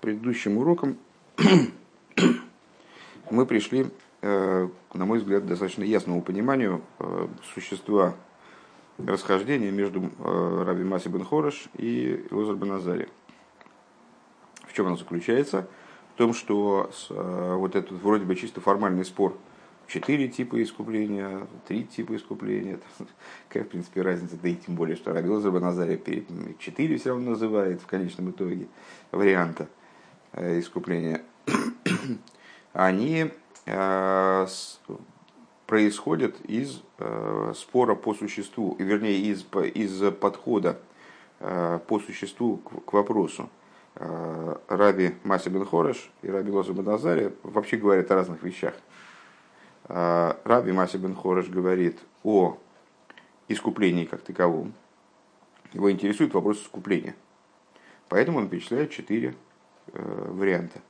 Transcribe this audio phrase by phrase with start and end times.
[0.00, 0.96] предыдущим уроком
[3.30, 3.86] мы пришли,
[4.22, 8.14] э, на мой взгляд, достаточно ясному пониманию э, существа
[8.98, 13.08] расхождения между э, Раби Маси бен Хореш и Лозер бен Азари.
[14.66, 15.68] В чем оно заключается?
[16.14, 19.36] В том, что вот этот вроде бы чисто формальный спор
[19.86, 22.80] четыре типа искупления, три типа искупления.
[23.48, 27.30] Какая, в принципе, разница, да и тем более, что Раби Лозер бен четыре все равно
[27.30, 28.66] называет в конечном итоге
[29.12, 29.68] варианта.
[30.36, 31.22] Э, искупления,
[32.74, 33.30] они
[33.64, 34.46] э,
[35.66, 40.78] происходят из э, спора по существу, вернее, из, из подхода
[41.38, 43.50] по существу к вопросу.
[44.68, 48.72] Раби Маси бен Хореш и Раби Лоза бен Азари вообще говорят о разных вещах.
[49.86, 52.56] Раби Маси бен Хореш говорит о
[53.48, 54.72] искуплении как таковом.
[55.74, 57.14] Его интересует вопрос искупления.
[58.08, 59.34] Поэтому он перечисляет четыре
[59.92, 60.80] Э, варианты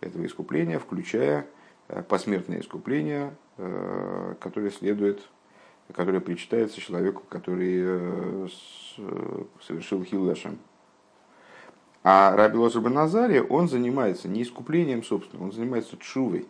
[0.00, 1.46] этого искупления, включая
[1.88, 5.22] э, посмертное искупление, э, которое следует,
[5.94, 8.50] которое причитается человеку, который
[9.62, 10.58] совершил хилашем.
[12.04, 16.46] А Раби Лозер Назаре, он занимается не искуплением, собственно, он занимается чувой.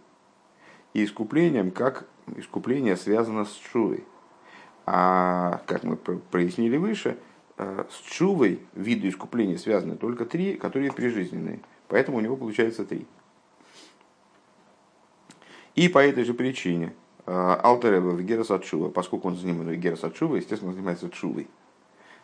[0.94, 4.04] И искуплением, как искупление связано с чувой.
[4.86, 7.16] А, как мы прояснили выше,
[7.58, 11.60] с чувой виду искупления связаны только три, которые прижизненные.
[11.88, 13.06] Поэтому у него получается три.
[15.74, 16.92] И по этой же причине
[17.26, 21.48] э, Алтереба в Герас Атшува, поскольку он занимается Герас Атшува, естественно, занимается Чувой.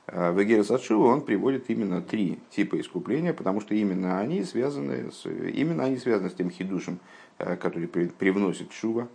[0.06, 5.12] Э, в Герас Атшува он приводит именно три типа искупления, потому что именно они связаны
[5.12, 6.98] с, именно они связаны с тем хидушем,
[7.38, 9.08] который привносит Чува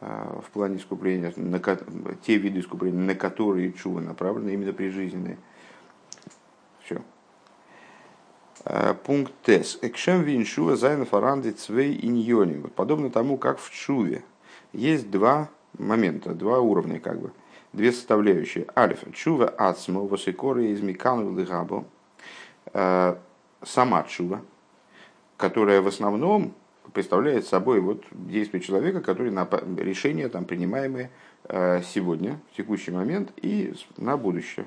[0.00, 1.60] в плане искупления, на,
[2.22, 5.38] те виды искупления, на которые Чува направлены именно прижизненные.
[6.84, 7.02] Все.
[8.57, 8.57] Э,
[9.04, 9.78] пункт Тес.
[9.82, 12.70] Экшем виншува зайна фаранди цвей иньоним.
[12.74, 14.22] Подобно тому, как в чуве.
[14.72, 17.32] Есть два момента, два уровня, как бы.
[17.72, 18.66] Две составляющие.
[18.76, 19.10] Альфа.
[19.12, 21.84] Чува ацмо восикоры из микану лигабо.
[22.72, 23.16] Э,
[23.62, 24.42] сама чува,
[25.36, 26.54] которая в основном
[26.92, 31.10] представляет собой вот действие человека, который на решения там, принимаемые
[31.44, 34.66] э, сегодня, в текущий момент и на будущее.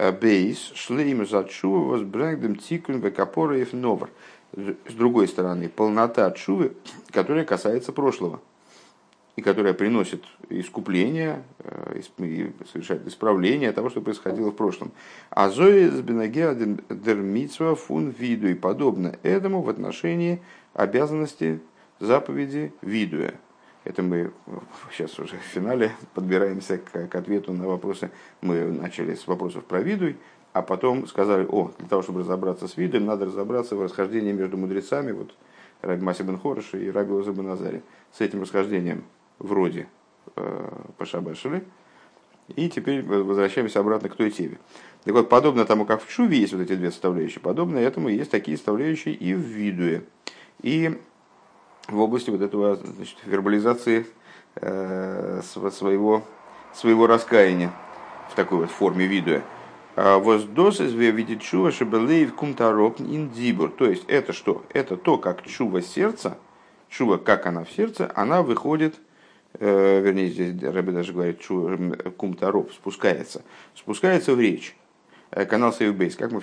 [0.00, 4.08] Э, бейс шлейм зачува возбрэнгдем тикун векапораев новар.
[4.54, 6.72] С другой стороны, полнота чувы,
[7.10, 8.40] которая касается прошлого
[9.36, 14.90] и которая приносит искупление, э, и совершает исправление того, что происходило в прошлом.
[15.28, 20.40] А Зои с дермитсва фун виду и подобно этому в отношении
[20.72, 21.60] обязанности
[21.98, 23.34] заповеди видуя.
[23.84, 24.30] Это мы
[24.92, 28.10] сейчас уже в финале подбираемся к, к ответу на вопросы.
[28.42, 30.16] Мы начали с вопросов про видуй,
[30.52, 34.56] а потом сказали, о, для того, чтобы разобраться с видом, надо разобраться в расхождении между
[34.56, 35.34] мудрецами, вот
[35.80, 37.82] Раби Маси бен Хорыш и Раби Лоза бен Азари.
[38.12, 39.04] С этим расхождением
[39.38, 39.88] вроде
[40.36, 41.64] э, пошабашили.
[42.56, 44.58] И теперь возвращаемся обратно к той теме.
[45.04, 48.30] Так вот, подобно тому, как в Чуве есть вот эти две составляющие, подобно этому есть
[48.30, 50.02] такие составляющие и в Видуе.
[50.60, 50.98] И
[51.90, 54.06] в области вот этого значит, вербализации
[54.56, 56.22] э, своего,
[56.74, 57.72] своего раскаяния
[58.30, 59.42] в такой вот форме видуя.
[59.96, 63.70] А Воздос из видит чува шебелеев кумтароп индибур.
[63.70, 64.64] То есть это что?
[64.72, 66.38] Это то, как чува сердца,
[66.88, 68.94] чува, как она в сердце, она выходит,
[69.54, 71.76] э, вернее, здесь Рэбби даже говорит, чува
[72.16, 73.42] кумтароп спускается,
[73.74, 74.76] спускается в речь.
[75.32, 76.40] Э, канал Сейвбейс, как мы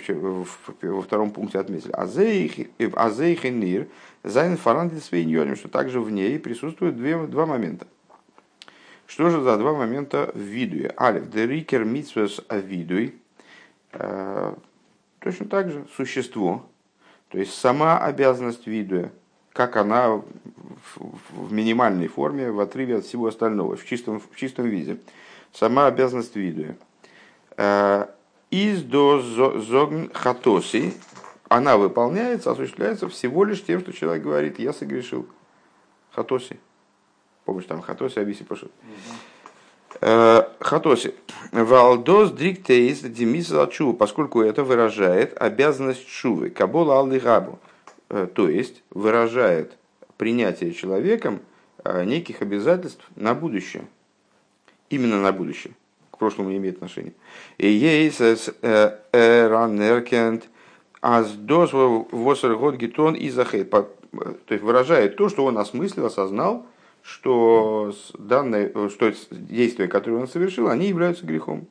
[0.81, 1.91] во втором пункте отметили.
[1.91, 3.87] Азейхенир,
[4.23, 7.85] Зайн Фарандит Свейньоним, что также в ней присутствуют две, два момента.
[9.05, 10.93] Что же за два момента в видуе?
[10.97, 13.15] Алиф, дерикер митсвес авидуй,
[13.93, 14.53] э,
[15.19, 16.65] точно так же существо,
[17.29, 19.11] то есть сама обязанность видуя,
[19.51, 20.21] как она
[20.95, 24.97] в минимальной форме, в отрыве от всего остального, в чистом, в чистом виде.
[25.51, 26.77] Сама обязанность видуя
[27.57, 28.07] э,
[28.49, 30.93] из до зогн хатоси,
[31.49, 35.27] она выполняется, осуществляется всего лишь тем, что человек говорит, я согрешил.
[36.11, 36.59] Хатоси.
[37.45, 38.71] Помнишь, там хатоси, абиси пошут.
[40.01, 41.13] Э, хатоси.
[41.51, 46.49] Валдос дриктейс демис чува, поскольку это выражает обязанность чувы.
[46.49, 47.59] Кабола алдыгабу.
[48.09, 49.77] Э, то есть выражает
[50.17, 51.39] принятие человеком
[51.83, 53.85] э, неких обязательств на будущее.
[54.89, 55.73] Именно на будущее
[56.17, 57.13] прошлому не имеет отношения.
[57.57, 58.19] И есть
[59.11, 60.49] ранеркент
[61.01, 63.69] аз дос восер год гетон и захейт.
[63.69, 63.87] То
[64.49, 66.65] есть выражает то, что он осмыслил, осознал,
[67.03, 71.67] что данное, что действия, которые он совершил, они являются грехом.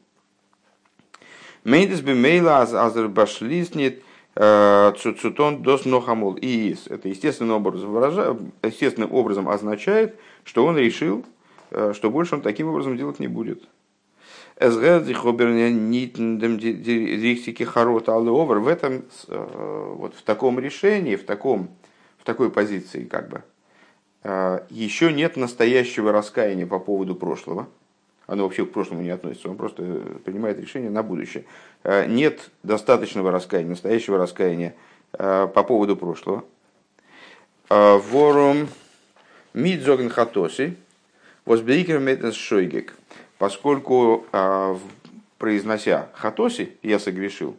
[1.64, 4.02] Мейдес бы мейла азербашлиснит
[4.34, 6.86] Цуцутон дос нохамол иис.
[6.88, 8.36] Это естественным образом, выража...
[8.62, 10.14] естественным образом означает,
[10.44, 11.24] что он решил,
[11.70, 13.64] что больше он таким образом делать не будет.
[18.58, 21.68] В этом, вот в таком решении, в, таком,
[22.18, 23.42] в такой позиции, как бы,
[24.70, 27.68] еще нет настоящего раскаяния по поводу прошлого
[28.26, 29.82] оно вообще к прошлому не относится, он просто
[30.24, 31.44] принимает решение на будущее.
[31.84, 34.74] Э, нет достаточного раскаяния, настоящего раскаяния
[35.12, 36.44] э, по поводу прошлого.
[37.70, 38.68] Э, ворум
[39.54, 40.76] мидзоген хатоси,
[41.44, 42.95] возбейкер метнес шойгек.
[43.38, 44.24] Поскольку,
[45.38, 47.56] произнося хатоси, я согрешил,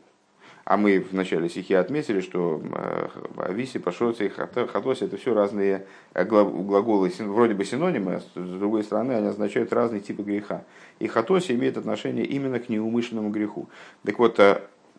[0.67, 6.25] а мы в начале стихи отметили, что э, виси, пашоци хатоси это все разные э,
[6.25, 10.65] глаголы, вроде бы синонимы, а с другой стороны они означают разные типы греха.
[10.99, 13.69] И хатоси имеет отношение именно к неумышленному греху.
[14.03, 14.41] Так вот,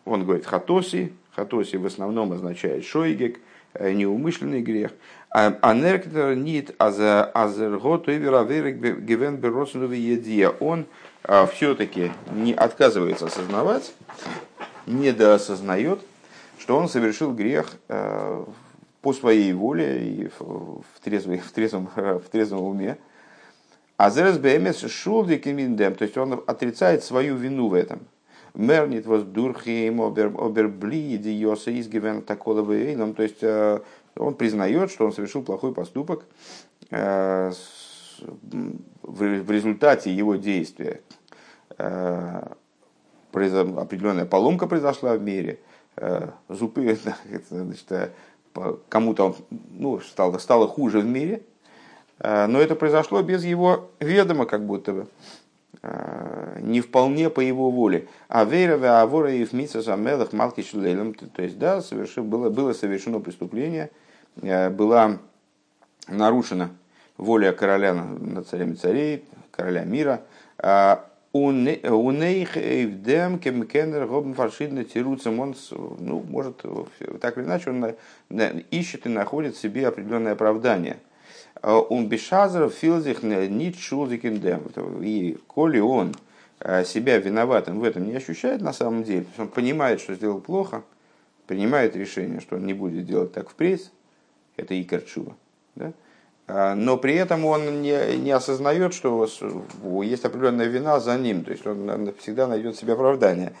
[0.05, 3.39] он говорит хатоси, хатоси в основном означает шойгек,
[3.79, 4.91] неумышленный грех.
[5.31, 10.85] А нерктер нит азерготу и гивен бероснове Он
[11.53, 13.93] все-таки не отказывается осознавать,
[14.87, 15.99] недоосознает,
[16.57, 18.43] что он совершил грех э,
[19.01, 22.97] по своей воле и в, трезвой, в, трезвом, в трезвом уме.
[23.97, 27.99] А ЗРСБМС шулдик то есть он отрицает свою вину в этом.
[28.55, 33.79] Мернит воз дурхим обербли диоса изгивен такого эйном, то есть э,
[34.19, 36.25] он признает, что он совершил плохой поступок
[36.91, 37.51] э,
[39.01, 41.01] в результате его действия
[43.31, 45.59] определенная поломка произошла в мире,
[45.97, 46.97] э, зубы,
[47.49, 48.09] значит, э,
[48.89, 49.35] кому-то
[49.71, 51.43] ну, стало, стало хуже в мире,
[52.19, 55.07] э, но это произошло без его ведома, как будто бы,
[56.59, 58.09] не вполне по его воле.
[58.27, 63.89] А вера авора и вмица самелах малки то есть, да, совершено, было, было совершено преступление,
[64.41, 65.19] была
[66.07, 66.71] нарушена
[67.17, 70.21] воля короля над царями царей, короля мира,
[71.31, 75.53] Унейх эйвдем кемкенер гобн фаршидно тируцем
[75.99, 76.65] ну, может,
[77.21, 77.93] так или иначе, он
[78.71, 80.97] ищет и находит в себе определенное оправдание.
[81.61, 83.75] Он бешазер филзих нит.
[85.01, 86.15] И коли он
[86.61, 90.83] э, себя виноватым в этом не ощущает на самом деле, он понимает, что сделал плохо,
[91.47, 93.91] принимает решение, что он не будет делать так впредь,
[94.59, 95.35] это и Чува.
[95.75, 95.93] Да?
[96.47, 99.27] А, но при этом он не, не осознает, что
[100.03, 103.53] есть определенная вина за ним, то есть он всегда найдет себе оправдание.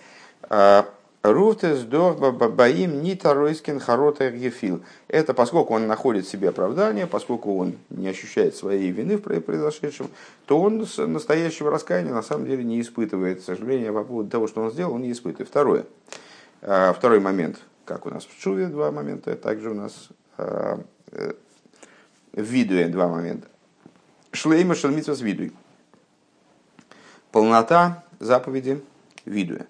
[0.43, 0.85] А,
[1.21, 4.81] Руфтес баим ни таройскин харота ефил.
[5.09, 10.09] Это поскольку он находит себе оправдание, поскольку он не ощущает своей вины в произошедшем,
[10.45, 13.43] то он настоящего раскаяния на самом деле не испытывает.
[13.43, 15.49] Сожаления по поводу того, что он сделал, он не испытывает.
[15.49, 15.85] Второе.
[16.61, 20.09] А, второй момент, как у нас в Чуве два момента, также у нас
[21.11, 21.33] э,
[22.33, 23.47] в видуе два момента.
[24.31, 25.51] Шлейма шалмитва с видуй.
[27.31, 28.83] Полнота заповеди
[29.25, 29.67] видуя.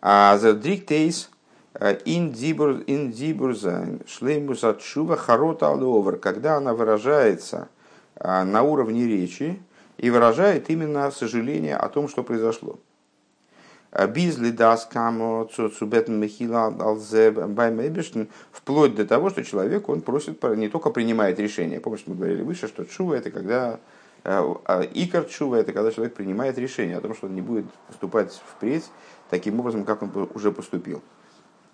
[0.00, 1.30] А за дриктейс
[1.74, 3.56] э, ин дибур
[4.06, 7.68] шлеймус отшува харота аловер, когда она выражается
[8.16, 9.60] э, на уровне речи
[9.98, 12.78] и выражает именно сожаление о том, что произошло.
[14.08, 20.68] Бизли дас камо цубетн михила алзе баймэбиштен, вплоть до того, что человек, он просит, не
[20.68, 21.78] только принимает решение.
[21.78, 23.78] Помните, мы говорили выше, что чува это когда
[24.24, 27.66] э, а икор чува это когда человек принимает решение о том, что он не будет
[27.86, 28.90] поступать впредь
[29.30, 31.00] таким образом, как он уже поступил.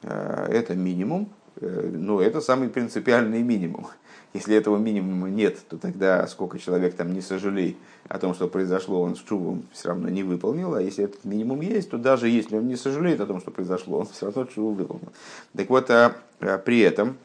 [0.02, 3.86] Э, это минимум, э, но это самый принципиальный минимум.
[4.32, 7.76] Если этого минимума нет, то тогда сколько человек там не сожалей
[8.08, 10.74] о том, что произошло, он с чувом все равно не выполнил.
[10.74, 13.98] А если этот минимум есть, то даже если он не сожалеет о том, что произошло,
[13.98, 15.12] он все равно чуву выполнил.
[15.56, 17.18] Так вот, а, а при этом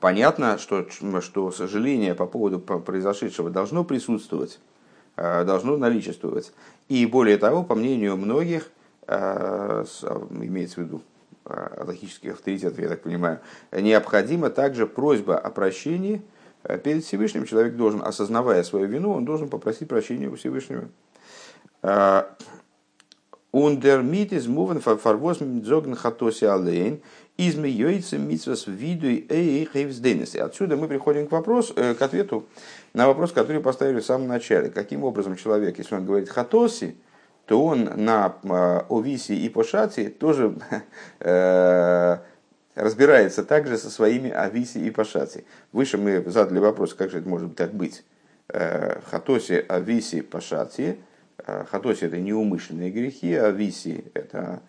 [0.00, 0.86] понятно, что,
[1.20, 4.58] что сожаление по поводу произошедшего должно присутствовать,
[5.16, 6.52] а, должно наличествовать.
[6.88, 8.70] И более того, по мнению многих,
[9.08, 11.02] имеется в виду
[11.46, 13.40] логических авторитетов, я так понимаю,
[13.72, 16.22] необходима также просьба о прощении
[16.64, 17.46] э, перед Всевышним.
[17.46, 20.88] Человек должен, осознавая свою вину, он должен попросить прощения у Всевышнего.
[23.52, 27.00] Ундермит из мувен фарвоз мидзогн хатоси алейн
[27.38, 32.44] изме йойцем митсвас виду и Отсюда мы приходим к вопросу, э, к ответу
[32.92, 34.70] на вопрос, который поставили в самом начале.
[34.70, 36.96] Каким образом человек, если он говорит хатоси,
[37.46, 40.54] то он на а, Овисе и Пошати тоже
[41.20, 42.18] э,
[42.74, 45.44] разбирается также со своими Ависи и Пашати.
[45.72, 48.04] Выше мы задали вопрос, как же это может так быть.
[48.48, 50.98] Э, Хатоси, Ависи, Пашати.
[51.38, 54.60] Э, Хатоси это неумышленные грехи, Ависи это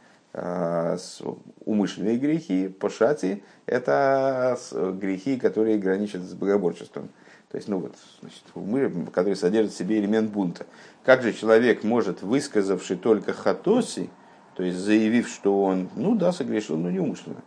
[1.66, 4.56] умышленные грехи, пошати– это
[5.02, 7.10] грехи, которые граничат с богоборчеством.
[7.50, 10.66] То есть, ну вот, значит, умы, который содержит в себе элемент бунта.
[11.04, 14.10] Как же человек может, высказавший только хатоси,
[14.56, 17.42] то есть заявив, что он, ну да, согрешил, но неумышленно,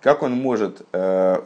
[0.00, 1.40] как он может э,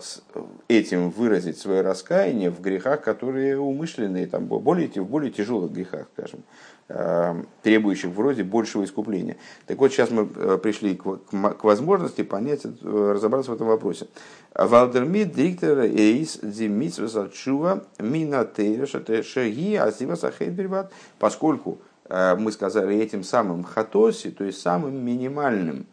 [0.69, 6.41] этим выразить свое раскаяние в грехах, которые умышленные, там, более, в более тяжелых грехах, скажем,
[6.89, 9.37] э, требующих вроде большего искупления.
[9.67, 14.09] Так вот, сейчас мы э, пришли к, возможности понять, разобраться в этом вопросе.
[14.55, 21.79] Валдермит диктор эйс димитсва чува минатейра шаги асива сахейдберват, поскольку
[22.11, 25.87] мы сказали этим самым хатоси, то есть самым минимальным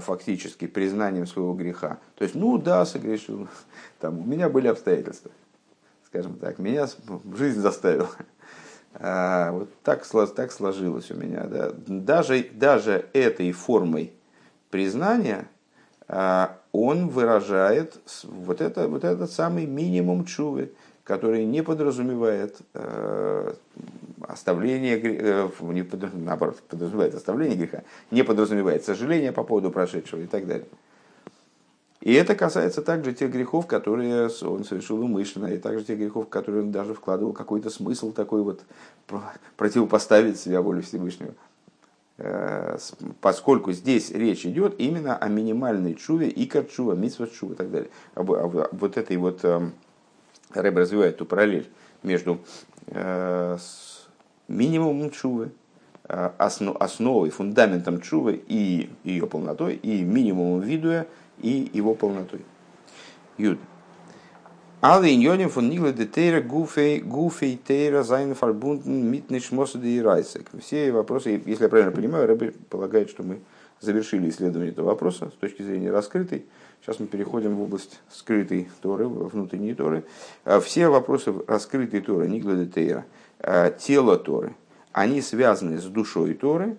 [0.00, 1.98] фактически признанием своего греха.
[2.16, 3.48] То есть, ну да, согрешил,
[4.00, 5.30] там, у меня были обстоятельства,
[6.06, 6.88] скажем так, меня
[7.36, 8.10] жизнь заставила.
[8.96, 11.48] А, вот так, так сложилось у меня.
[11.48, 11.72] Да.
[11.74, 14.12] Даже, даже этой формой
[14.70, 15.48] признания
[16.06, 20.72] а, он выражает вот, это, вот этот самый минимум чувы,
[21.04, 23.54] который не подразумевает э,
[24.28, 30.46] оставление, э, не наоборот, подразумевает оставление греха, не подразумевает сожаление по поводу прошедшего и так
[30.46, 30.66] далее.
[32.00, 36.28] И это касается также тех грехов, которые он совершил умышленно, и также тех грехов, в
[36.28, 38.60] которые он даже вкладывал какой-то смысл такой вот
[39.56, 41.32] противопоставить себя воле Всевышнего.
[42.18, 42.76] Э,
[43.20, 47.90] поскольку здесь речь идет именно о минимальной чуве, икар чува, митсва чува и так далее.
[48.14, 49.72] Об, об, об вот этой вот эм,
[50.52, 51.68] Рэб развивает эту параллель
[52.02, 52.38] между
[52.86, 53.56] э,
[54.48, 55.52] минимумом чувы,
[56.08, 61.06] э, основой, фундаментом чувы и ее полнотой, и минимумом видуя
[61.38, 62.40] и его полнотой.
[63.38, 63.58] Юд.
[64.80, 70.50] אלע ענינים פון נגלה דתורה גופי גופי תורה זיינען פארבונדן מיט נשמתא דאורייתא.
[70.60, 73.40] Все вопросы, если я правильно понимаю, Рэбби полагает, что мы
[73.80, 76.44] завершили исследование этого вопроса с точки зрения раскрытой.
[76.82, 80.04] Сейчас мы переходим в область скрытой Торы, внутренней Торы.
[80.44, 83.06] А все вопросы раскрытой Торы, Нигла Тейра,
[83.40, 84.54] а, тело Торы,
[84.92, 86.76] они связаны с душой Торы,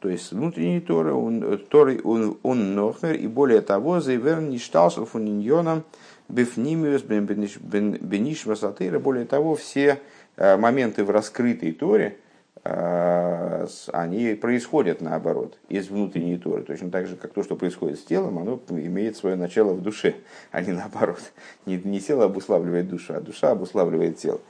[0.00, 5.84] то есть внутренней Торы, он, Торы он, он нохмер, и более того, заверн ништалсов фуниньоном
[6.28, 10.00] бифнимиус бениш васатыра, более того, все
[10.36, 12.18] а, моменты в раскрытой Торе–
[12.68, 16.62] Э, они происходят наоборот, из внутренней Торы.
[16.64, 20.16] Точно так же, как то, что происходит с телом, оно имеет свое начало в душе,
[20.50, 21.20] а не наоборот.
[21.66, 24.40] Не, не тело обуславливает душу, а душа обуславливает тело.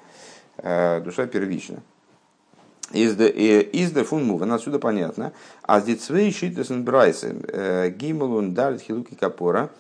[0.59, 1.83] Э, душа первична.
[2.93, 5.33] Из де фун мувен, отсюда понятно.
[5.63, 9.71] А здесь свои шитесен брайсы, э, гимелун далит хилуки капора,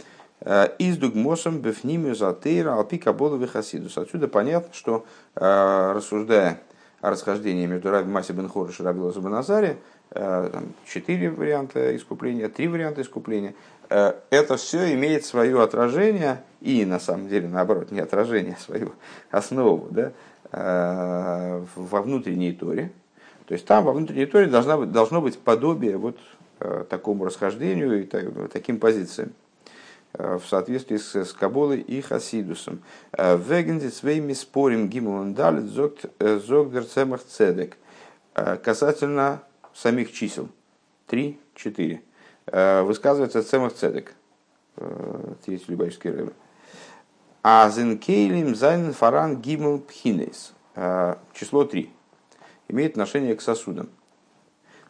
[0.78, 3.96] из дугмосом бефнимию затейра алпи каболовых хасидус.
[3.96, 6.60] Отсюда понятно, что рассуждая
[7.00, 9.78] расхождение между Раби Маси бен Хорыш и Раби Лоза бен Азари,
[10.10, 13.54] э, четыре варианта искупления, три варианта искупления,
[13.90, 18.92] э, это все имеет свое отражение, и на самом деле, наоборот, не отражение, а свою
[19.30, 20.12] основу да, э,
[20.52, 22.92] во внутренней торе.
[23.46, 26.18] То есть там во внутренней торе должна, должно быть подобие вот
[26.88, 29.32] такому расхождению и таким позициям.
[30.18, 32.82] Э, в соответствии с, с Каболой и Хасидусом.
[33.12, 37.76] Э, Вегензи своими спорим гимлон далит зогдер цемах цедек.
[38.34, 39.42] Э, касательно
[39.74, 40.48] самих чисел.
[41.08, 42.02] 3, 4.
[42.84, 44.14] Высказывается Цемах Цедек.
[45.44, 46.32] Третий любавический Рэбе.
[47.48, 50.52] אז אין כלים זיינען פאראן ג' בחינות.
[51.32, 51.88] Число 3.
[52.66, 53.88] Имеет отношение к сосудам.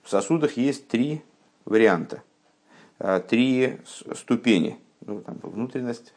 [0.03, 1.23] В сосудах есть три
[1.67, 2.23] варианта.
[3.29, 3.79] Три
[4.15, 6.15] ступени– ну, там, внутренность,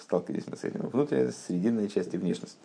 [0.00, 2.56] сталкивались с этим, внутренность, срединная часть и внешность.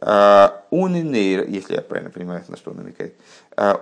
[0.00, 3.16] Унинейр, а, если я правильно понимаю, на что он намекает.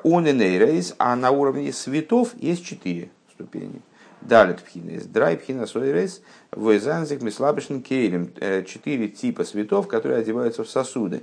[0.04, 3.82] Унинейрейс, а на уровне светов есть четыре ступени.
[4.24, 8.32] Далит пхинес, драй пхина сойрейс, войзанзик мислабишн кейлем.
[8.40, 11.22] Э, четыре типа светов, которые одеваются в сосуды.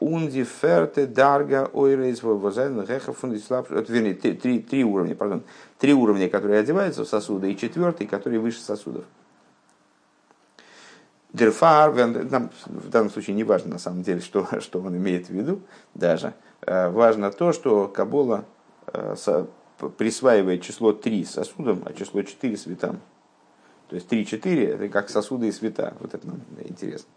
[0.00, 3.68] Унди ферте дарга ойрейс возайн геха фундислап.
[3.70, 5.42] Вернее, три, три уровня, пардон.
[5.78, 9.04] Три уровня, которые одеваются в сосуды, и четвертый, который выше сосудов.
[11.32, 15.30] Дерфар, нам в данном случае не важно на самом деле, что, что он имеет в
[15.30, 15.62] виду
[15.94, 16.34] даже.
[16.62, 18.44] Э, важно то, что Кабола
[18.86, 19.14] э,
[19.90, 23.00] присваивает число 3 сосудам, а число 4 светам.
[23.88, 25.94] То есть 3-4 это как сосуды и света.
[26.00, 27.08] Вот это нам интересно.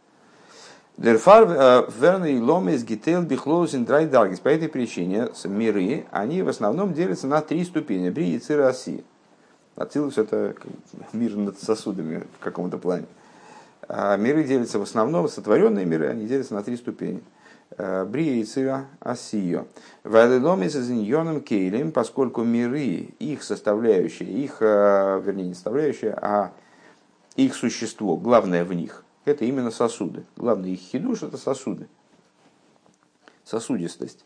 [0.97, 4.39] Дерфар э, верный ломес гител даргис.
[4.39, 8.09] По этой причине миры, они в основном делятся на три ступени.
[8.09, 9.03] Бри и цироси.
[9.75, 10.55] Ацилус это
[11.11, 13.07] мир над сосудами в каком-то плане.
[13.87, 17.21] А миры делятся в основном, сотворенные миры, они делятся на три ступени.
[17.77, 19.65] Брия и Цира Асио.
[20.03, 26.51] Вайлиломи с иньоном кейлем, поскольку миры, их составляющие, их, вернее, не составляющие, а
[27.35, 30.23] их существо, главное в них, это именно сосуды.
[30.37, 31.87] Главный их хидуш– это сосуды.
[33.43, 34.23] Сосудистость.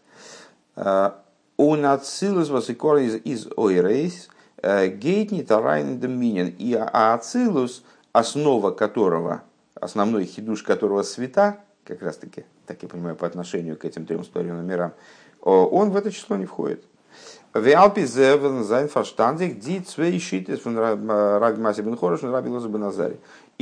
[0.75, 4.29] Он отсылус вас из, из ойрейс,
[4.61, 6.53] гейтни тарайн доминин.
[6.57, 9.43] И ацилус, основа которого,
[9.75, 14.23] основной хидуш которого света, как раз таки, так я понимаю, по отношению к этим трем
[14.23, 14.93] стороновым мирам,
[15.41, 16.85] он в это число не входит.
[17.55, 17.61] И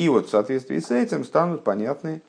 [0.10, 2.22] вот в соответствии с этим станут понятны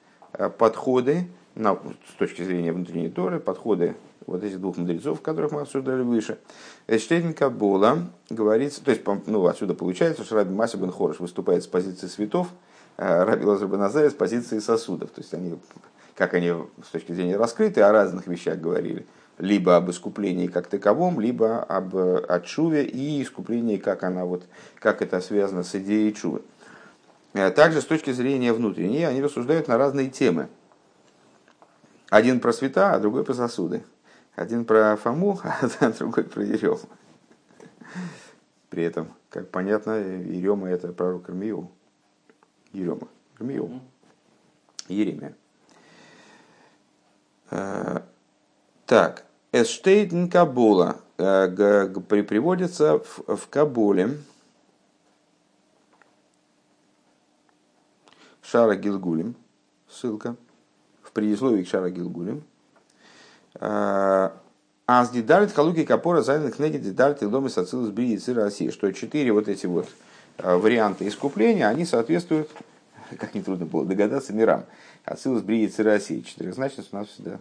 [0.57, 6.03] подходы на, с точки зрения внутренней Торы, подходы вот этих двух мудрецов, которых мы обсуждали
[6.03, 6.39] выше.
[6.87, 11.67] Эштейнка Бола говорится, то есть ну, отсюда получается, что Раби Маси бен Хорош выступает с
[11.67, 12.47] позиции светов,
[12.97, 15.11] а Раби Лазар бен с позиции сосудов.
[15.11, 15.59] То есть они,
[16.19, 16.53] как они
[16.85, 19.07] с точки зрения раскрыты, о разных вещах говорили.
[19.39, 24.45] Либо об искуплении как таковом, либо об отшуве и искуплении, как, она вот,
[24.81, 26.43] как это связано с идеей чувы.
[27.35, 30.49] Э, также с точки зрения внутренней они рассуждают на разные темы.
[32.11, 33.85] Один про света, а другой про сосуды.
[34.35, 36.81] Один про Фому, а другой про Ерему.
[38.71, 41.71] При этом, как понятно, Ерема это пророк Ирмиу.
[42.73, 43.07] Ерема.
[43.39, 43.81] Ирмиу.
[44.89, 45.37] Еремия.
[47.51, 48.01] Э,
[48.87, 49.25] так.
[49.53, 54.19] Эштейтен Кабула э, приводится в Кабуле.
[58.43, 59.35] Шара Гилгулем.
[59.89, 60.37] Ссылка.
[61.03, 62.45] В предисловии к Шара Гилгулем.
[64.91, 68.91] А с дидалит халуки капора зайных книги дидалит и дома социлус бри и России, что
[68.91, 69.87] четыре вот эти вот
[70.39, 72.49] а, варианта искупления, они соответствуют,
[73.19, 74.65] как нетрудно было догадаться, мирам.
[75.09, 76.21] Ацилус бри и России.
[76.21, 77.41] Четырехзначность у нас всегда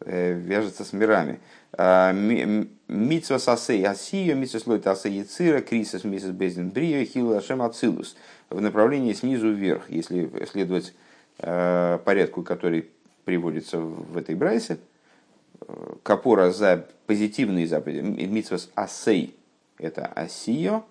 [0.00, 1.40] э, вяжется с мирами.
[1.72, 8.16] А, митсва сасей асия, митсва слой асей цира, крисис мисс безден брио, хил ашем ацилус.
[8.50, 10.94] В направлении снизу вверх, если следовать
[11.38, 12.88] э, порядку, который
[13.24, 14.78] приводится в этой брайсе,
[16.02, 19.34] капора за позитивные заповеди, митсвас асей,
[19.78, 20.84] это асио,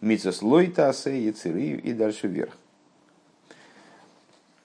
[0.00, 2.56] митсвас лойта асей, и циры, и дальше вверх.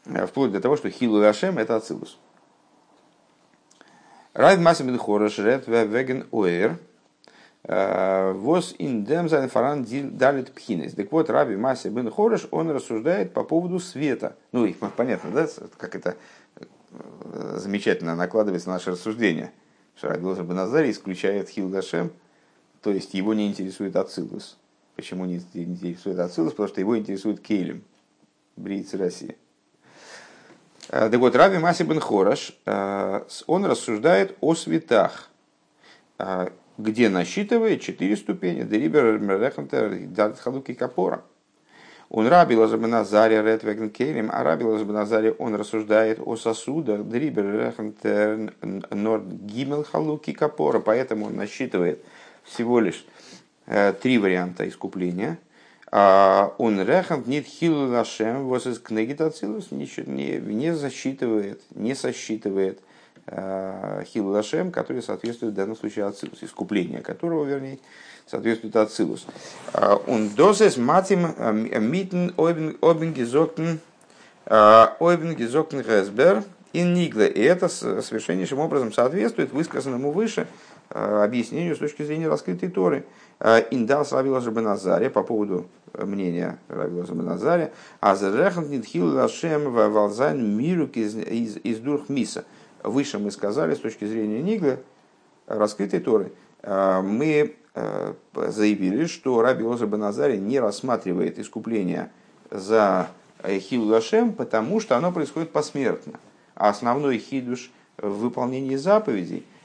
[0.06, 2.18] Э, вплоть до того, что хилу ашем это ацилус.
[4.34, 6.78] Райд масим хореш ред веген оэр,
[7.64, 9.86] э, Вос индем за фаран
[10.18, 10.94] далит пхинес.
[10.94, 14.36] Так вот, Раби Маси бен Хореш, он рассуждает по поводу света.
[14.52, 16.16] Ну, понятно, да, как это
[17.56, 19.52] замечательно накладывается на наше рассуждение.
[19.96, 22.12] Шарабилза Баназари исключает Хилдашем,
[22.82, 24.58] то есть его не интересует Ацилус.
[24.96, 26.52] Почему не интересует Ацилус?
[26.52, 27.84] Потому что его интересует Кейлем,
[28.56, 29.38] брийцы России.
[30.90, 35.30] Э, так вот, Раби Маси бен Хораш, э, он рассуждает о светах,
[36.18, 38.64] э, где насчитывает четыре ступени.
[38.64, 41.22] Дерибер Мерехантер Дальт Халуки Капора.
[42.10, 48.54] Он раби Лазабаназаре Ретвеген Кейлем, а раби Лазабаназаре он рассуждает о сосудах Дрибер Рехантер
[48.90, 52.04] Норд Гимел Халуки Капора, поэтому он насчитывает
[52.44, 53.06] всего лишь
[54.02, 55.38] три варианта искупления.
[55.92, 59.18] А он рехант нит хилу лашем воз из книги
[60.06, 62.80] не, не засчитывает, не сосчитывает
[63.26, 67.80] э, хилу лашем, который соответствует в данном случае ацилус, искупление которого, вернее,
[68.30, 69.26] соответствует Ацилус.
[70.08, 71.34] Он дозес матим
[71.90, 73.80] митен обен гизоктен
[74.46, 77.28] обен гизоктен гесбер ин нигле.
[77.30, 80.48] И это совершеннейшим образом соответствует высказанному выше
[80.90, 83.06] объяснению с точки зрения раскрытой Торы.
[83.72, 87.72] Индас Равила Жабаназаре по поводу мнения Равила Жабаназаре.
[88.00, 92.46] А зарехан нитхил лашем валзайн мирук из, из, из дурх миса.
[92.84, 94.80] Выше мы сказали с точки зрения Ниглы,
[95.48, 96.32] раскрытой Торы,
[96.64, 102.12] мы Э, заявили, что Раби Оза Баназари не рассматривает искупление
[102.52, 103.08] за
[103.48, 104.02] Хилу
[104.36, 106.20] потому что оно происходит посмертно.
[106.56, 109.59] А основной хидуш в выполнении заповедей э,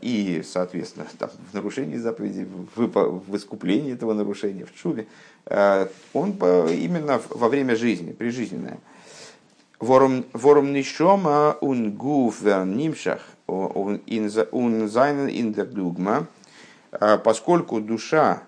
[0.00, 5.06] и, соответственно, там, в нарушении заповедей, в, в искуплении этого нарушения, в чуве,
[5.46, 8.78] э, он именно во время жизни, прижизненное.
[9.78, 16.26] Ворум нишома ун гуф нимшах ун зайнен ин дугма–
[17.00, 18.42] а, поскольку душа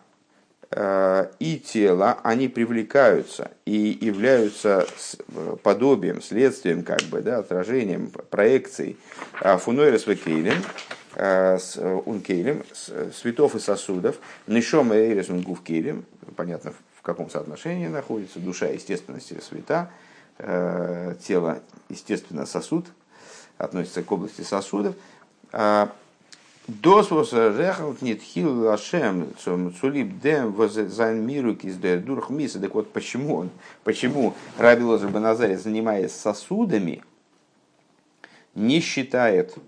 [0.71, 4.87] и тело, они привлекаются и являются
[5.63, 8.99] подобием, следствием, как бы, да, отражением, проекцией
[9.41, 10.07] фунойрес
[11.19, 12.63] векейлем, ункейлем,
[13.13, 16.05] светов и сосудов, нишом эйрес унгув кейлем,
[16.37, 19.91] понятно, в каком соотношении находится, душа, естественно, света,
[20.39, 22.87] тело, естественно, сосуд,
[23.57, 24.95] относится к области сосудов.
[26.69, 32.61] Дос вос рехалт нет хил лашем цулип дем возайн миру киздер дурх миса.
[32.61, 33.51] Так вот, почему он,
[33.85, 37.03] почему Раби Лозер Баназари, занимаясь сосудами,
[38.55, 39.61] не считает э,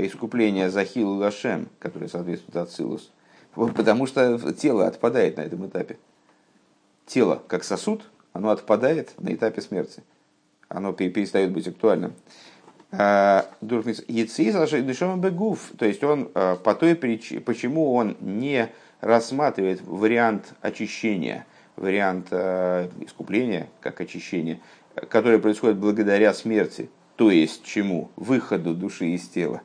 [0.00, 3.10] искупление за хил лашем, которое соответствует ацилус,
[3.54, 5.98] потому что тело отпадает на этом этапе.
[7.06, 10.02] Тело, как сосуд, оно отпадает на этапе смерти.
[10.68, 12.14] Оно перестает быть актуальным.
[12.92, 13.44] Э,
[15.16, 18.68] бегуф, то есть он э, по той причине, почему он не
[19.00, 24.60] рассматривает вариант очищения, вариант э, искупления как очищения,
[25.08, 28.10] который происходит благодаря смерти, то есть чему?
[28.16, 29.62] Выходу души из тела.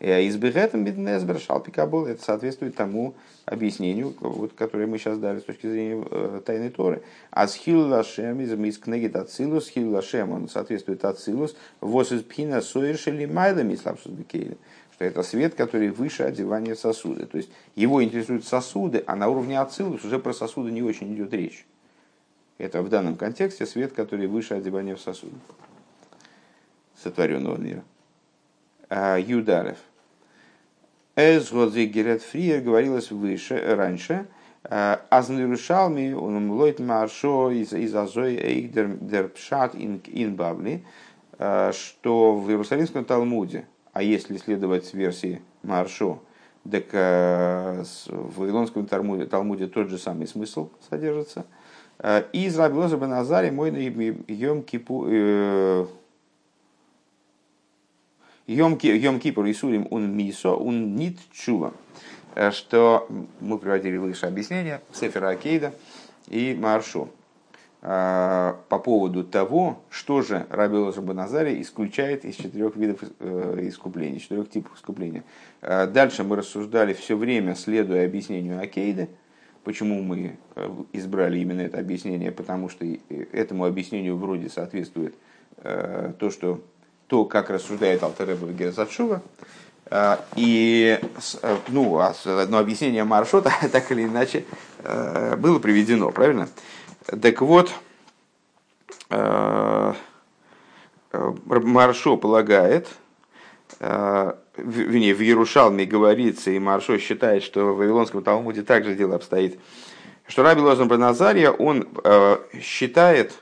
[0.00, 6.02] Избегетом биднезбер шалпикабол, это соответствует тому объяснению, вот, которое мы сейчас дали с точки зрения
[6.10, 7.02] э, тайной Торы.
[7.30, 13.26] А схил лашем из мискнегит ацилус, схил лашем, он соответствует ацилус, вос из пхина совершили
[13.26, 14.56] майлами слабсус бекейли
[14.94, 17.24] что это свет, который выше одевания сосуды.
[17.24, 21.32] То есть его интересуют сосуды, а на уровне ацилус уже про сосуды не очень идет
[21.32, 21.66] речь.
[22.58, 25.36] Это в данном контексте свет, который выше одевания в сосуды
[27.02, 27.82] сотворенного мира.
[28.88, 29.78] А, Юдарев.
[31.16, 34.26] Эзгодзи Герет Фриер говорилось выше, раньше.
[34.62, 40.84] Азнирушалми он лойт маршо из азой эйдер дер пшат ин бабли,
[41.36, 46.20] что в Иерусалимском Талмуде, а если следовать версии Маршо,
[46.70, 51.46] так в Вавилонском Талмуде, Талмуде тот же самый смысл содержится.
[52.32, 53.70] И из Рабилоза Беназари мой
[54.28, 55.06] Йом Кипу
[58.46, 61.72] Йом Кипур и Сурим он мисо, он нит чува.
[62.34, 63.08] Э, что
[63.40, 65.74] мы приводили выше объяснение Сефера Акейда
[66.28, 67.08] и Маршу
[67.82, 70.76] э, по поводу того, что же Раби
[71.12, 75.24] Назарий исключает из четырех видов э, искупления, четырех типов искупления.
[75.60, 79.08] Дальше мы рассуждали все время, следуя объяснению Акейда,
[79.62, 80.38] Почему мы
[80.94, 82.32] избрали именно это объяснение?
[82.32, 82.86] Потому что
[83.30, 85.14] этому объяснению вроде соответствует
[85.62, 86.62] то, что
[87.10, 89.20] то, как рассуждает Алтереба в Герзатшува.
[89.90, 91.00] А, и
[91.42, 94.44] э, ну, а одно объяснение маршрута, так или иначе,
[94.84, 96.48] э, было приведено, правильно?
[97.20, 97.72] Так вот,
[99.10, 99.94] э,
[101.44, 102.86] Маршо полагает,
[103.80, 109.58] вернее, в Ярушалме говорится, и Маршо считает, что в Вавилонском Талмуде также дело обстоит,
[110.28, 111.88] что Раби Лозан Браназария, он
[112.62, 113.32] считает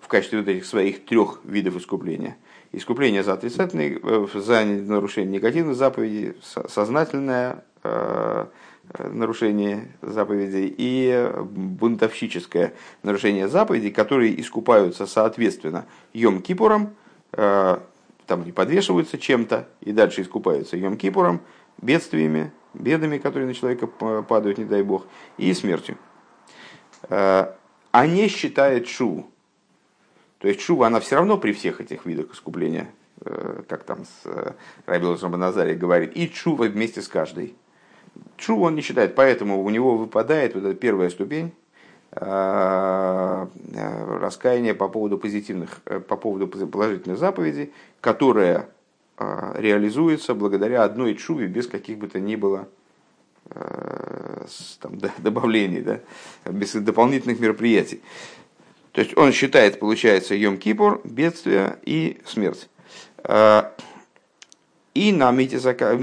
[0.00, 2.36] в качестве вот этих своих трех видов искупления–
[2.76, 6.34] искупление за отрицательные, э, за нарушение негативных заповедей,
[6.68, 8.46] сознательное э,
[8.98, 16.88] нарушение заповедей и бунтовщическое нарушение заповедей, которые искупаются соответственно Йом-Кипуром,
[17.32, 17.78] э,
[18.26, 21.40] там не подвешиваются чем-то и дальше искупаются Йом-Кипуром,
[21.80, 25.06] бедствиями, бедами, которые на человека падают, не дай бог,
[25.38, 25.96] и смертью.
[27.10, 29.26] А не считает Шу,
[30.44, 32.90] то есть шува, она все равно при всех этих видах искупления,
[33.24, 34.52] э, как там с э,
[34.84, 37.54] Рабилосом Назаре говорит, и чува вместе с каждой.
[38.36, 41.54] Чуву он не считает, поэтому у него выпадает вот эта первая ступень
[42.10, 43.46] э,
[44.20, 48.68] раскаяния по поводу позитивных, по поводу положительных заповедей, которая
[49.16, 52.68] реализуется благодаря одной чуве без каких бы то ни было
[53.48, 56.00] там, добавлений, да,
[56.44, 58.02] без дополнительных мероприятий.
[58.94, 62.68] То есть он считает, получается, Йом-Кипур, бедствие и смерть.
[63.24, 63.74] А,
[64.94, 65.32] и на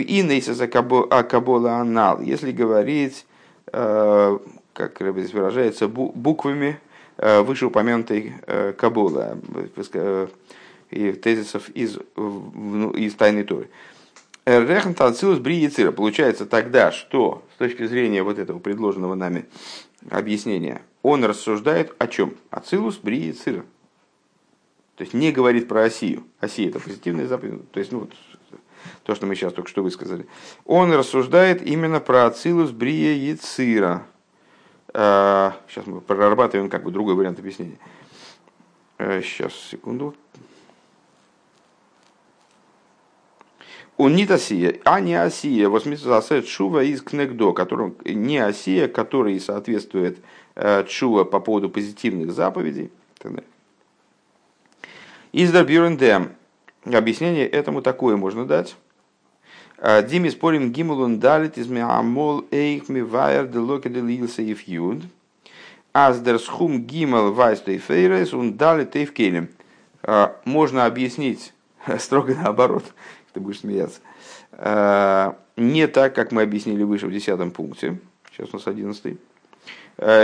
[0.02, 3.26] и нейса Кабола Анал, если говорить,
[3.68, 4.38] а,
[4.74, 6.80] как здесь выражается, буквами
[7.18, 8.34] а, вышеупомянутой
[8.78, 9.38] Кабола,
[10.90, 13.70] и тезисов из, из Тайной Торы.
[14.46, 19.46] Рехн Танцилус Бри Получается тогда, что с точки зрения вот этого предложенного нами
[20.10, 22.36] объяснения, он рассуждает о чем?
[22.50, 23.66] О цилус, брии, цира.
[24.96, 26.26] То есть не говорит про Осию.
[26.40, 27.72] Осия это позитивная заповедь.
[27.72, 28.14] То есть, ну, вот,
[29.04, 30.28] то, что мы сейчас только что высказали.
[30.66, 34.06] Он рассуждает именно про Ацилус, Брия и Цира.
[34.94, 37.78] Сейчас мы прорабатываем как бы другой вариант объяснения.
[38.98, 40.16] Сейчас, а, секунду.
[44.02, 45.66] Он не Осия, а не.
[45.68, 50.18] Вот смысл Шува из Кнегдо, которым не Осия, который соответствует
[50.56, 52.92] Э, чува по поводу позитивных заповедей.
[55.32, 56.34] Издер Бюрендем.
[56.84, 58.76] Объяснение этому такое можно дать.
[59.78, 65.04] «Э, Дими спорим гимулун далит из меамол эйх мивайер де локе де лилса юд.
[65.94, 69.50] Аздер схум гимал вайстой фейрес он далит эйв келем.
[70.46, 71.54] Можно объяснить
[72.00, 72.84] строго наоборот,
[73.34, 74.02] ты будешь смеяться.
[75.58, 78.00] Не так, как мы объяснили выше в десятом пункте.
[78.32, 79.18] Сейчас у нас одиннадцатый.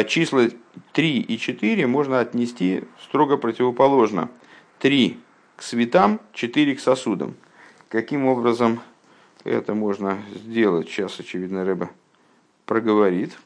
[0.08, 0.48] Числа
[0.94, 4.30] 3 и 4 можно отнести строго противоположно.
[4.80, 5.20] 3
[5.56, 7.36] к светам, 4 к сосудам.
[7.90, 8.80] Каким образом
[9.44, 10.88] это можно сделать?
[10.90, 11.90] Сейчас, очевидно, Рэба
[12.66, 13.38] проговорит.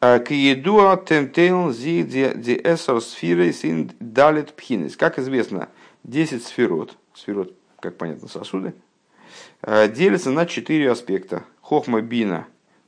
[0.00, 4.96] К едуа темтейл зи ди эсор сфиры син далит пхинес.
[4.96, 5.68] Как известно,
[6.04, 8.74] 10 сферот, сферот, как понятно, сосуды,
[9.62, 11.44] э, делятся на четыре аспекта.
[11.60, 12.46] Хохма, бина,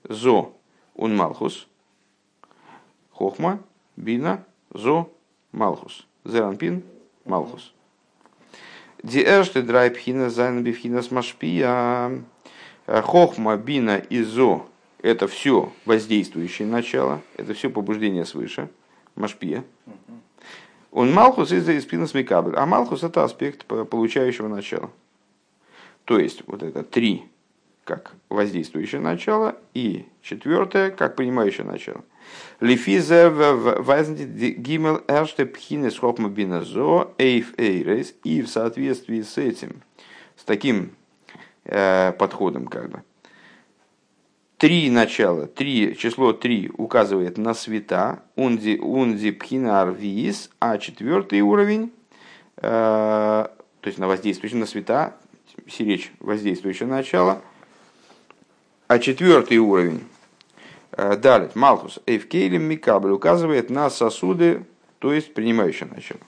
[0.08, 0.56] зо,
[0.94, 1.68] ун малхус.
[3.10, 3.60] Хохма,
[3.96, 5.10] бина, зо,
[5.52, 6.06] малхус.
[6.24, 6.82] Зеранпин,
[7.24, 7.72] малхус.
[9.02, 12.22] די ערשטע דריי בחינות זיינען בחינת משפיע.
[12.86, 14.66] Хохма, бина и зо–
[15.04, 18.70] это все воздействующее начало, это все побуждение свыше,
[19.16, 19.62] машпия.
[20.94, 24.90] און מלכות איז בחינת מקבל, а Малхус это аспект получающего начала.
[26.06, 27.24] То есть вот это три
[27.84, 32.02] как воздействующее начало и четвертое как принимающее начало.
[32.60, 33.28] לפי זה
[34.56, 36.32] гимел эрште пхинес хопма
[36.64, 39.82] зо эйф эйрес и в соответствии с этим,
[40.36, 40.92] с таким
[41.66, 43.02] Э, подходом как бы.
[44.58, 51.92] Три начала, три, число три указывает на света, унди, унди пхинар виис, а четвертый уровень,
[52.58, 53.50] э, то
[53.82, 55.16] есть на воздействующее на света,
[55.68, 57.42] сиречь воздействующее начало,
[58.86, 60.04] а четвертый уровень,
[60.92, 64.64] э, далее, Малхус, Эйвкейлем Микабль указывает на сосуды,
[65.00, 66.20] то есть принимающее начало.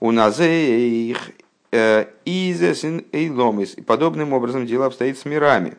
[0.00, 1.30] У назеих
[1.72, 3.74] Изесин эйломис.
[3.74, 5.76] И подобным образом дело обстоит с мирами.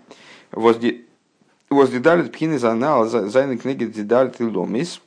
[1.71, 4.99] Возле далит пхины занал зайны книги дидалит ломис.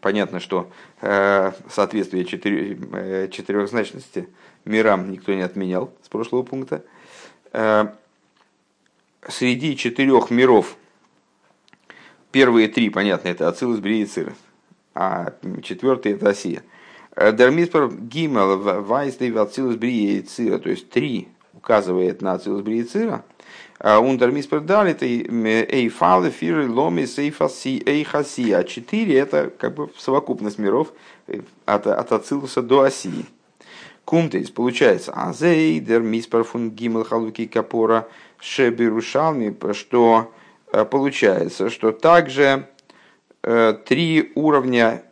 [0.00, 4.28] Понятно, что э, соответствие э, четырехзначности
[4.64, 6.84] мирам никто не отменял с прошлого пункта.
[7.52, 7.88] Э,
[9.26, 10.76] среди четырех миров
[12.30, 14.34] первые три, понятно, это Ацилус, Брия и Цира,
[14.94, 15.32] а
[15.64, 16.62] четвертый это Осия–
[17.16, 21.28] Дермиспер Гимел Вайсдей Вацилус Брия и Цира, то есть три
[21.66, 23.24] указывает на Цилус Брия и Цира.
[23.80, 30.92] Он Дермиспер далит Эйфалы Фиры Ломи Сейфаси Эйхаси, а четыре это как бы совокупность миров
[31.26, 33.26] э, от, от Ацилуса до Осии.
[34.04, 40.32] Кумтейс получается Азей Дермиспер фун Гимел Халуки Капора Шебирушалми, что
[40.72, 42.68] э, получается, что также
[43.42, 45.02] э, три уровня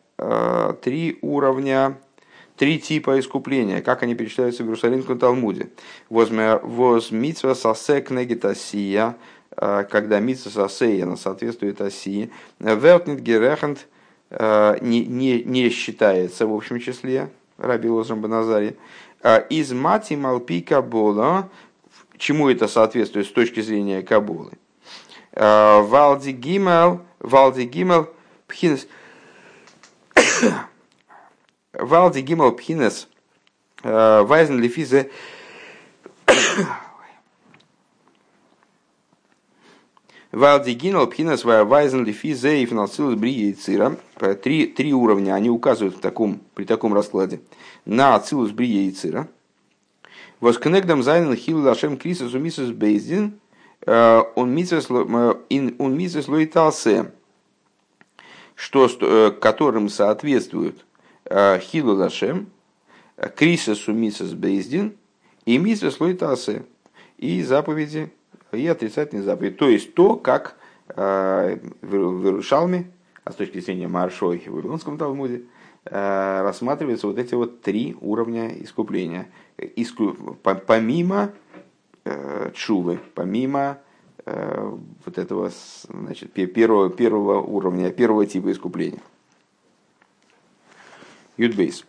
[0.80, 1.98] три уровня,
[2.56, 5.70] три типа искупления, как они перечисляются в Иерусалимском Талмуде.
[6.08, 9.16] Воз митсва сасек негитасия,
[9.56, 12.30] э, когда митсва сасея она соответствует осии.
[12.60, 13.86] Велтнит герехент
[14.30, 18.76] э, не, не, не считается в общем числе, Раби Лозрам Баназари.
[19.48, 21.48] Из мати малпи кабола,
[22.18, 24.52] чему это соответствует с точки зрения кабулы.
[25.32, 28.10] Валди гимел, валди гимел,
[28.46, 28.86] пхинес,
[31.78, 33.08] Валди гимал пхинес
[33.82, 35.10] э, вайзен лифизе
[40.30, 43.96] Валди гинал пхинес вайзен лифизе и финансилус брия и цира.
[44.42, 47.40] Три, три уровня они указывают в таком, при таком раскладе
[47.84, 49.28] на ацилус брия и цира.
[50.40, 53.38] Воскнегдам зайнен хил лашем крисус умисус бейздин
[53.86, 57.12] э, он мисус э, лоиталсе
[58.54, 60.93] что, э, которым соответствуют э,
[61.30, 62.48] Хилу Лашем,
[63.36, 64.94] Криса Сумисас Бейздин
[65.46, 66.64] и Миса Слойтасе,
[67.18, 68.12] и заповеди,
[68.52, 69.56] и отрицательные заповеди.
[69.56, 70.56] То есть то, как
[70.88, 72.90] э, в Иерушалме,
[73.24, 75.42] а с точки зрения Маршой в Вавилонском Талмуде,
[75.86, 79.28] рассматриваются вот эти вот три уровня искупления.
[79.58, 81.32] Иску, помимо
[82.54, 83.78] чувы, помимо
[84.26, 85.50] Э, вот этого
[85.88, 89.00] значит, первого, первого уровня, первого типа искупления.
[91.36, 91.84] Юд-бейс.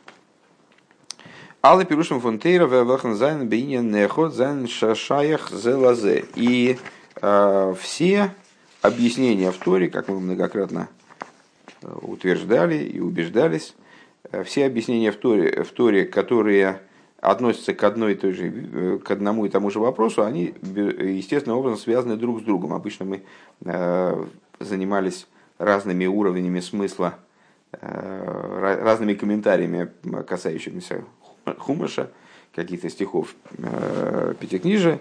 [1.63, 6.25] אלע פירושים פון תורה וועלכע זיינען בענין אחד זיינען שייך זה לזה.
[6.35, 6.77] И
[7.21, 8.33] э, все
[8.81, 10.89] объяснения в Торе, как мы многократно
[11.81, 13.75] э, утверждали и убеждались,
[14.31, 16.81] э, все объяснения в Торе, в Торе которые
[17.19, 21.57] относятся к, одной и той же, э, к одному и тому же вопросу, они естественным
[21.57, 22.73] образом связаны друг с другом.
[22.73, 23.23] Обычно мы
[23.63, 24.25] э,
[24.59, 25.27] занимались
[25.57, 27.15] разными уровнями смысла,
[27.81, 29.89] разными комментариями,
[30.27, 31.03] касающимися
[31.57, 32.11] хумаша,
[32.53, 33.35] каких-то стихов
[34.39, 34.99] пятикнижия,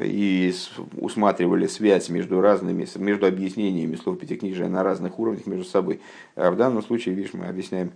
[0.00, 0.54] и
[0.96, 6.00] усматривали связь между разными, между объяснениями слов пятикнижия на разных уровнях между собой.
[6.36, 7.92] А в данном случае, видишь, мы объясняем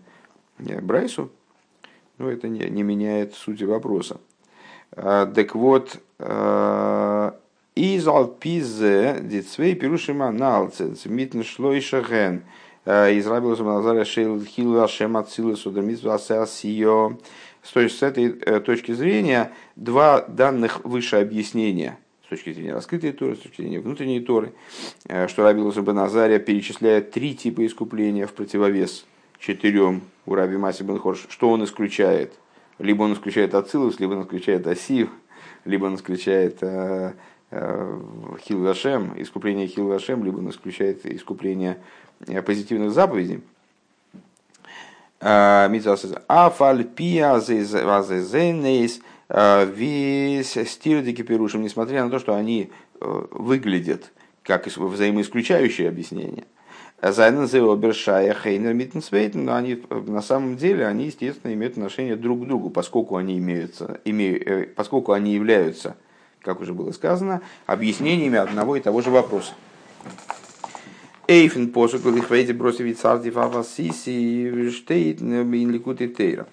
[0.58, 1.30] Брайсу,
[2.20, 4.20] Но это не, не меняет сути вопроса.
[4.94, 5.96] Так вот,
[7.74, 12.42] из Алпизе дицвей пирушима налцец митн шлойшаген
[12.90, 17.18] из Рабилуса Назаря Шейл Хилла Шема Цилус Удамитва Асио.
[17.62, 23.62] С этой точки зрения, два данных выше объяснения– с точки зрения раскрытой Торы, с точки
[23.62, 24.52] зрения внутренней Торы,
[25.26, 29.04] что Раби Луза Назария перечисляет три типа искупления в противовес
[29.40, 31.26] четырем у Раби Маси Бен Хорш.
[31.28, 32.32] Что он исключает?
[32.78, 35.10] Либо он исключает Ацилус, либо он исключает Асив,
[35.64, 37.14] либо он исключает э,
[37.50, 38.00] э,
[38.42, 41.80] Хилвашем, искупление Хилвашем, либо он исключает искупление э,
[42.44, 43.42] позитивных заповедей.
[46.28, 56.44] Афальпия зезенейс весь стирдики пирушим, несмотря на то, что они выглядят как взаимоисключающие объяснения.
[57.02, 62.46] Зайнен Зеобершая Хейнер Миттенсвейтен, но они на самом деле, они, естественно, имеют отношение друг к
[62.46, 65.96] другу, поскольку они, имеются, имеют, поскольку они являются,
[66.42, 69.54] как уже было сказано, объяснениями одного и того же вопроса.
[71.30, 76.48] Эйфен посук их вейте бросивит царти фавасиси штейт инликут и тейра.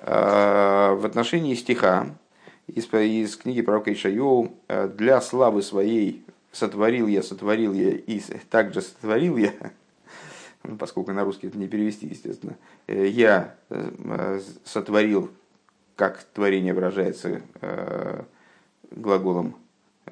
[0.00, 2.06] В отношении стиха
[2.68, 4.54] из, из книги пророка Ишайоу
[4.96, 9.52] для славы своей сотворил я, сотворил я и также сотворил я,
[10.62, 13.56] ну, поскольку на русский это не перевести, естественно, я
[14.64, 15.32] сотворил,
[15.96, 17.42] как творение выражается
[18.92, 19.56] глаголом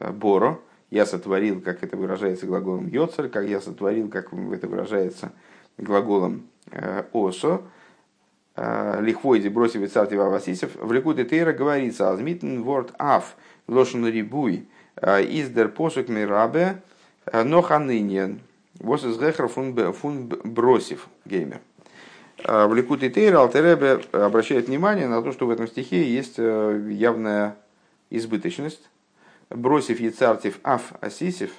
[0.00, 0.58] боро,
[0.94, 5.32] я сотворил, как это выражается глаголом йоцер, как я сотворил, как это выражается
[5.76, 6.46] глаголом
[7.12, 7.62] осо,
[8.56, 13.34] лихвойди бросив царти васисев, в Ликуте Тейра говорится, азмитн ворд аф,
[13.66, 14.68] лошен рибуй,
[15.02, 16.80] Издер посук мирабе,
[17.32, 18.38] но ханынен.
[18.78, 21.60] Вот из гехра фун бросив геймер.
[22.44, 27.56] В Ликуте Тейра Алтеребе обращает внимание на то, что в этом стихе есть явная
[28.10, 28.88] избыточность.
[29.50, 31.52] Бросив яцартив аф асисив,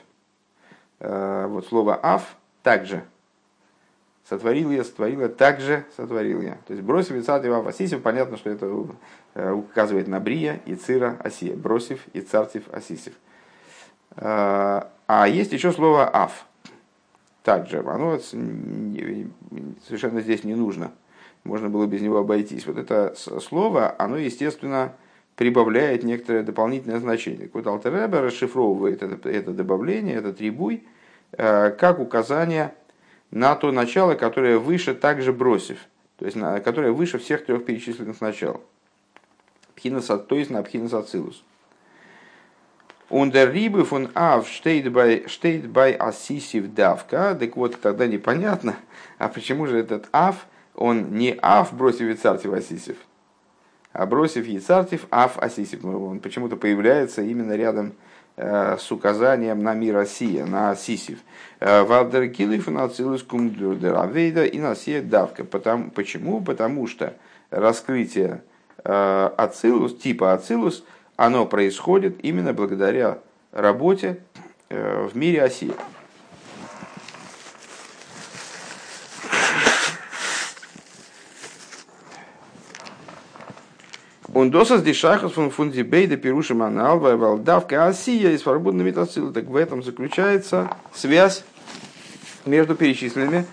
[0.99, 3.03] вот слово аф также
[4.27, 6.57] сотворил я, сотворил я, также сотворил я.
[6.67, 8.67] То есть бросив яцартив аф асисив, понятно, что это
[9.53, 11.55] указывает на брия, и цира, асия.
[11.55, 13.13] Бросив яцартив асисив.
[14.17, 16.45] А, а есть еще слово «аф».
[17.43, 18.17] Также оно
[19.87, 20.91] совершенно здесь не нужно.
[21.43, 22.65] Можно было без него обойтись.
[22.65, 24.93] Вот это слово, оно, естественно,
[25.35, 27.49] прибавляет некоторое дополнительное значение.
[27.53, 30.83] Вот Алтереба расшифровывает это, это добавление, этот рибуй,
[31.33, 32.73] э, как указание
[33.31, 35.79] на то начало, которое выше также бросив,
[36.17, 38.61] то есть на, которое выше всех трех перечисленных начал.
[39.75, 41.43] Пхинас, то есть на пхинас ацилус.
[43.09, 47.35] Ундер рибы фон ав штейт бай асисив давка.
[47.35, 48.77] Так вот, тогда непонятно,
[49.17, 53.14] а почему же этот ав, он не ав бросив яцартив асисив, а
[54.09, 55.85] бросив яцартив ав асисив.
[55.85, 57.93] Он почему-то появляется именно рядом
[58.37, 61.19] э, с указанием на мир Россия, на асисив.
[61.59, 65.43] Э, Валдер килиф на ацилус кумдер авейда и на давка.
[65.43, 66.41] Почему?
[66.41, 67.13] Потому что
[67.51, 68.41] раскрытие
[68.83, 70.83] э, ацилус, типа ацилус–
[71.17, 73.19] оно происходит именно благодаря
[73.51, 74.19] работе
[74.69, 75.71] в мире оси.
[84.35, 89.31] Он досас дишахас фун фунди бейда пируша маналва валдавка осия из свободной метацилы.
[89.31, 91.45] Так в этом заключается связь
[92.45, 93.45] между перечисленными,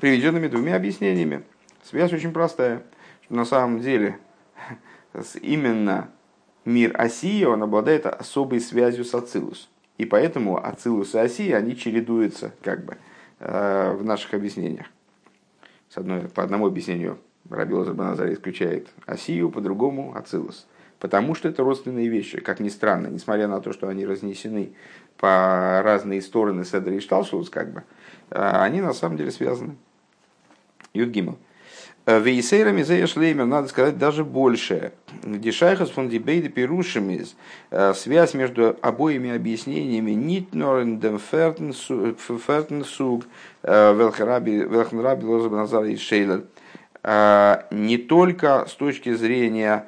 [0.00, 1.42] приведенными двумя объяснениями.
[1.84, 2.82] Связь очень простая.
[3.26, 4.16] Что на самом деле
[5.42, 6.08] именно
[6.64, 9.68] мир Осии, он обладает особой связью с Ацилус.
[9.98, 12.96] И поэтому Ацилус и Осия, они чередуются как бы
[13.38, 14.86] э, в наших объяснениях.
[15.90, 17.18] С одной, по одному объяснению
[17.50, 20.66] Раби Лазар исключает Осию, по-другому Ацилус.
[20.98, 24.72] Потому что это родственные вещи, как ни странно, несмотря на то, что они разнесены
[25.16, 27.82] по разные стороны Седра и Шталшус, как бы,
[28.30, 29.74] э, они на самом деле связаны.
[30.94, 31.38] Юдгимл.
[32.04, 34.92] Э, Вейсейра Мизея Шлеймер, надо сказать, даже больше.
[35.22, 37.36] Дишайхас фон Дибейда Пирушимиз.
[37.70, 43.24] Э, связь между обоими объяснениями Нитнорендем Фертенсуг
[43.62, 46.42] э, Велхенраби Лозабаназар и Шейлер.
[47.04, 49.86] Не только с точки зрения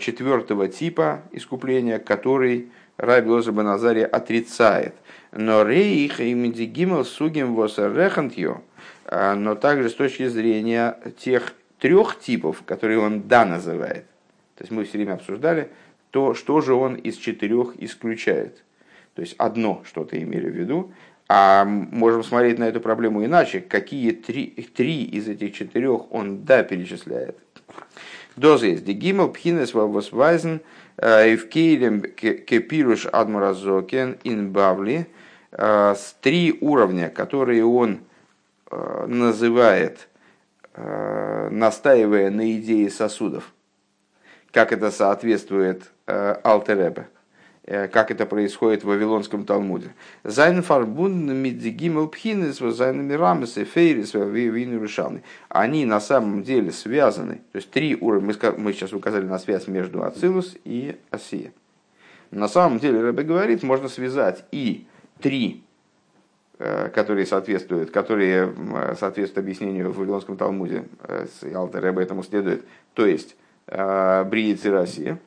[0.00, 4.94] четвертого типа искупления, который Раби Лозабаназари отрицает.
[5.30, 8.62] Но рейх и Мидигимел Сугим Восарехантьо–
[9.10, 14.04] а, но также с точки зрения тех трех типов, которые он да называет.
[14.56, 15.70] То есть мы все время обсуждали
[16.10, 18.62] то, что же он из четырех исключает.
[19.14, 20.92] То есть одно что-то имели в виду,
[21.28, 23.60] а можем смотреть на эту проблему иначе.
[23.60, 27.38] Какие три, три из этих четырех он да перечисляет.
[28.36, 28.84] Доза есть.
[28.84, 30.60] Дегимал пхинес вайзен
[30.96, 35.06] в кейлем кепируш адмуразокен ин бавли.
[35.50, 38.00] С три уровня, которые он
[38.70, 40.08] называет,
[40.74, 43.52] настаивая на идее сосудов,
[44.50, 47.17] как это соответствует Алтеребе Э,
[47.68, 49.94] как это происходит в Вавилонском Талмуде.
[50.24, 54.86] Зайн фарбун мидзигимел пхинес зайн мирамес и фейрис вину
[55.50, 57.42] Они на самом деле связаны.
[57.52, 58.34] То есть три уровня.
[58.56, 61.52] Мы сейчас указали на связь между Ацилус и Осия.
[62.30, 64.86] На самом деле, Рэбе говорит, можно связать и
[65.20, 65.62] три
[66.58, 68.52] э, которые соответствуют, которые
[68.98, 72.64] соответствуют объяснению в Вавилонском Талмуде, э, с Алтер Рэбе этому следует,
[72.94, 75.18] то есть Бриец и Россия,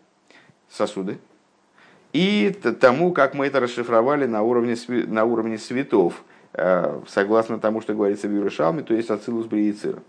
[0.67, 1.19] сосуды,
[2.13, 2.49] и
[2.79, 8.27] тому, как мы это расшифровали на уровне, на уровне светов, э, согласно тому, что говорится
[8.27, 9.99] в Юришалме, то есть Ацилус Бриицира.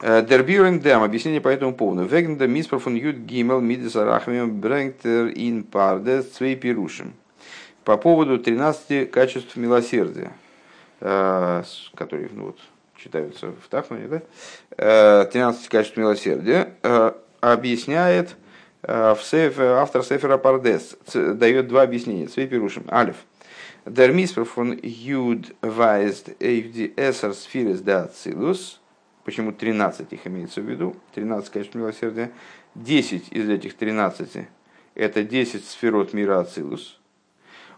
[0.00, 2.04] Э, Дербюрен дем, объяснение по этому поводу.
[2.04, 7.12] Вегнда миспрофун ют гимел мидес арахмием брэнгтер ин пардес цвей пирушим.
[7.84, 10.32] По поводу 13 качеств милосердия,
[11.00, 11.62] э,
[11.94, 12.58] которые ну, вот,
[12.96, 15.24] читаются в Тахмане, да?
[15.26, 16.72] 13 качеств милосердия,
[17.40, 18.47] объясняет Э,
[18.82, 22.28] в сефер, автор Сефера Пардес дает два объяснения.
[22.28, 22.84] Цвейпирушим.
[22.88, 23.16] Алиф.
[23.84, 24.46] Der Misper
[24.82, 26.92] Юд weist auf die
[27.84, 28.80] der Atzilus.
[29.24, 30.96] Почему 13 их имеется в виду?
[31.14, 32.30] 13, конечно, милосердия.
[32.76, 34.46] 10 из этих 13
[34.94, 36.98] это 10 сферот мира Ацилус.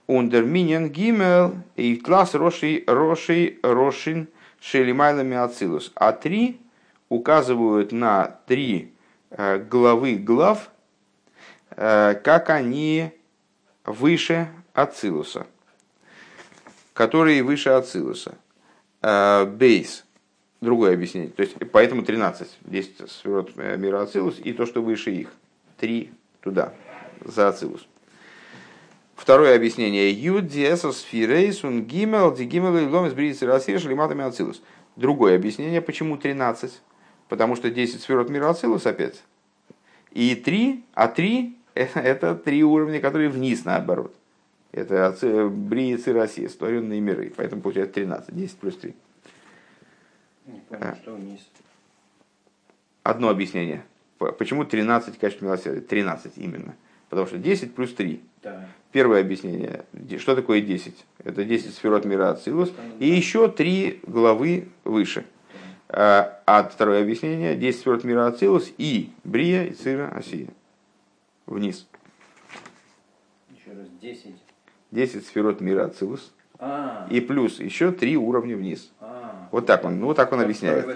[0.07, 4.29] Ундер Миньян Гимел и класс Роши Роши Рошин
[4.61, 5.93] Шелимайлами Ацилус.
[5.95, 6.61] А три
[7.09, 8.93] указывают на три
[9.31, 10.80] э, главы глав Э,
[11.77, 13.13] как они
[13.85, 15.47] выше Ацилуса,
[16.95, 18.37] которые выше Ацилуса.
[19.03, 20.05] Э, бейс.
[20.61, 21.31] Другое объяснение.
[21.31, 22.59] То есть, поэтому 13.
[22.63, 25.33] 10 сферот э, мира Ацилус и то, что выше их.
[25.79, 26.13] Три
[26.43, 26.75] туда,
[27.25, 27.87] за Ацилус.
[29.17, 30.11] Второе объяснение.
[30.11, 34.63] Юд диэсос фирейсун гимел дигимел и ломис бридис расир шлематами Ацилус.
[34.97, 36.81] Другое объяснение, почему 13.
[37.29, 39.23] Потому что 10 сферот мира Ацилус опять.
[40.11, 44.15] И 3, а 3 это три уровня, которые вниз наоборот.
[44.73, 47.33] Это Бриец и Россия, створенные миры.
[47.37, 48.95] Поэтому получается 13, 10 плюс 3.
[50.47, 50.97] Не понял, а.
[50.97, 51.41] что вниз.
[53.03, 53.83] Одно объяснение.
[54.19, 55.81] Почему 13 качеств милосердия?
[55.81, 56.77] 13 именно.
[57.09, 58.21] Потому что 10 плюс 3.
[58.43, 58.69] Да.
[58.93, 59.85] Первое объяснение.
[60.19, 60.95] Что такое 10?
[61.25, 62.73] Это 10 сферот мира Ацилус.
[63.01, 65.25] И еще 3 главы выше.
[65.89, 66.43] Да.
[66.47, 67.57] А второе объяснение.
[67.57, 70.49] 10 сферот мира Ацилус и Брия и Цира Осия
[71.55, 71.87] вниз.
[73.51, 74.35] Еще раз, 10.
[74.91, 76.33] 10 сферот мира Ацилус.
[76.59, 77.07] А.
[77.11, 78.91] И плюс еще три уровня вниз.
[79.01, 79.49] А.
[79.51, 80.87] Вот так он, ну, вот так он объясняет.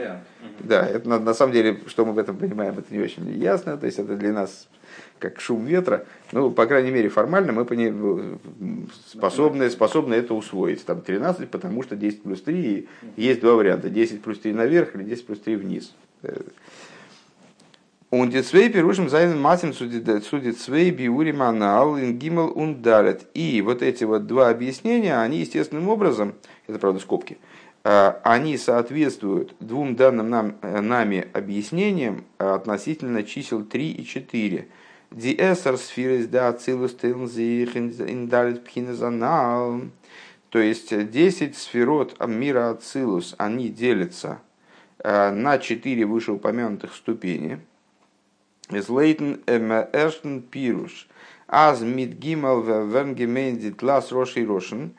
[0.61, 3.76] Да, это на, на самом деле, что мы в этом понимаем, это не очень ясно.
[3.76, 4.68] То есть это для нас
[5.18, 6.07] как шум ветра.
[6.32, 7.66] Ну, по крайней мере, формально мы
[9.11, 10.84] способны, способны это усвоить.
[10.84, 13.88] Там 13, потому что 10 плюс 3, есть два варианта.
[13.88, 15.94] 10 плюс 3 наверх или 10 плюс 3 вниз.
[18.14, 23.26] Э, он децвей пирушим зайнен матин судит свей биури манал гимел ундалет.
[23.34, 26.34] И вот эти вот два объяснения, они естественным образом,
[26.66, 27.38] это правда скобки,
[27.82, 34.68] а, они соответствуют двум данным нам, э, нами объяснениям относительно чисел 3 и 4.
[35.10, 39.82] Диэсер сфирис да ацилус тилнзих индалит пхинезанал.
[40.50, 44.38] То есть 10 сферот мира ацилус, они делятся
[44.98, 47.58] э, на 4 вышеупомянутых ступени–
[48.70, 51.06] Leiten im ersten Pirush.
[51.46, 54.94] Аз мит гимал вен гемейндит лас роши рошен.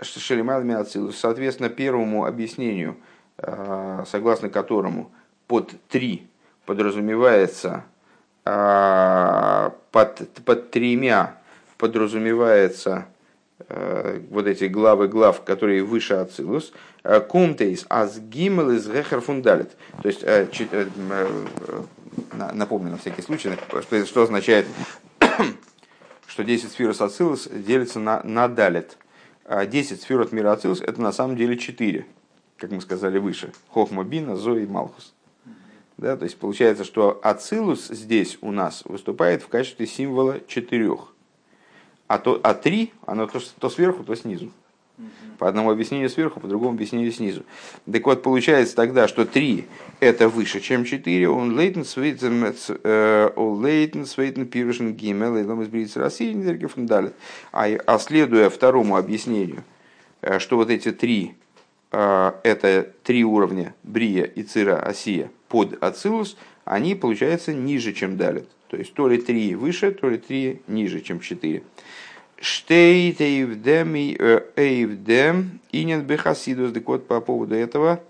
[0.00, 1.18] Шелемал миацилус.
[1.18, 2.96] Соответственно, первому объяснению,
[4.06, 5.10] согласно которому
[5.46, 6.26] под три
[6.64, 7.84] подразумевается
[8.44, 11.36] под, под тремя
[11.76, 13.06] подразумевается
[14.30, 16.72] вот эти главы глав, которые выше Ацилус,
[17.28, 19.76] кумтейс аз гимел из гехер фундалит.
[20.02, 20.24] То есть
[22.32, 23.50] напомню на всякий случай,
[23.82, 24.66] что, что означает,
[26.26, 28.98] что 10 сферос Ацилус делится на, на далит.
[29.48, 32.06] 10 сферот мира Ацилус это на самом деле 4,
[32.56, 33.52] как мы сказали выше.
[33.68, 35.14] Хохма, Бина, Зои и Малхус.
[35.96, 41.14] Да, то есть получается, что Ацилус здесь у нас выступает в качестве символа четырех.
[42.06, 44.52] А, то, а три, оно то, то сверху, то снизу.
[45.38, 47.42] По одному объяснению сверху, по другому объяснению снизу.
[47.90, 49.66] Так вот, получается тогда, что 3
[50.00, 51.28] это выше, чем 4.
[51.28, 52.54] Он лейтен свейтен
[53.60, 56.44] лейтен свейтен пирушен гимел, и лом изберется России, не
[56.86, 57.12] далее.
[57.52, 59.64] А, а следуя второму объяснению,
[60.22, 61.34] э, что вот эти три
[61.90, 68.48] это три уровня Брия и Цира Осия под Ацилус, они, получается, ниже, чем Далит.
[68.68, 71.62] То есть то ли три выше, то ли три ниже, чем четыре.
[72.38, 76.72] Штейт эйвдем эйвдем инен бехасидус.
[76.72, 78.00] Так вот, по поводу этого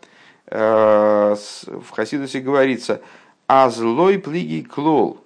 [0.49, 3.03] в Хасидусе говорится
[3.49, 5.21] «А злой плиги клол»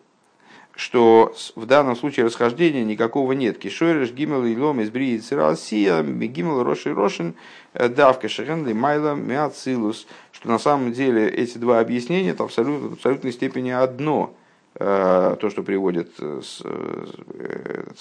[0.81, 3.59] что в данном случае расхождения никакого нет.
[3.59, 7.35] Кишойреш гимел и лом из брии циралсия, гимел роши рошин,
[7.75, 10.07] э, давка шехенли майла миацилус.
[10.33, 14.35] Что на самом деле эти два объяснения это абсолютно, в абсолютной степени одно.
[14.75, 17.99] Э, то, что приводит э, с, этот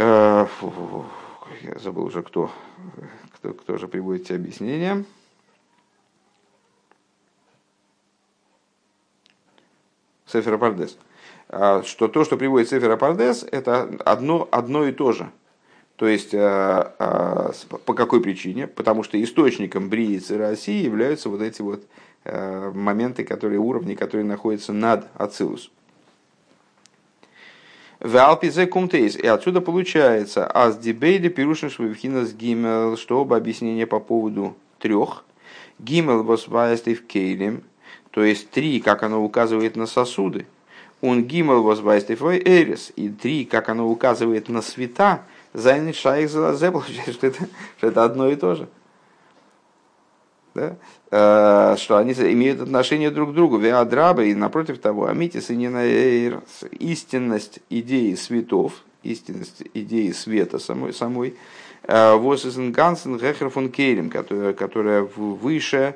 [0.00, 1.04] самый,
[1.60, 2.50] я забыл уже кто,
[3.34, 5.04] кто, кто же приводит эти объяснения.
[10.24, 10.96] Сефера Пардес,
[11.50, 15.30] а, что то, что приводит Сефера Пардес, это одно, одно и то же.
[15.96, 17.52] То есть, а, а,
[17.84, 18.68] по какой причине?
[18.68, 21.84] Потому что источником Брии и России являются вот эти вот
[22.24, 25.70] моменты, которые, уровни, которые находятся над Ацилус.
[28.00, 29.14] В Алпизе Кумтейс.
[29.14, 35.24] И отсюда получается, аз дебейде пирушин швивхинас гимел, что оба объяснения по поводу трех.
[35.78, 37.62] Гимел восвайстив кейлем,
[38.10, 40.46] то есть три, как оно указывает на сосуды,
[41.02, 45.22] он гимел возвайстифой эрис, и три, как оно указывает на света,
[45.52, 48.68] зайны шайх залазе, получается, что это, что это одно и то же.
[50.60, 50.76] Да?
[51.72, 53.56] Э, что они имеют отношение друг к другу.
[53.56, 56.32] Веадраба и напротив того, амитис и не
[56.78, 61.34] истинность идеи светов, истинность идеи света самой, самой
[61.84, 65.94] э, Восисен Гансен Гехер фон Кейлем, которая, которая выше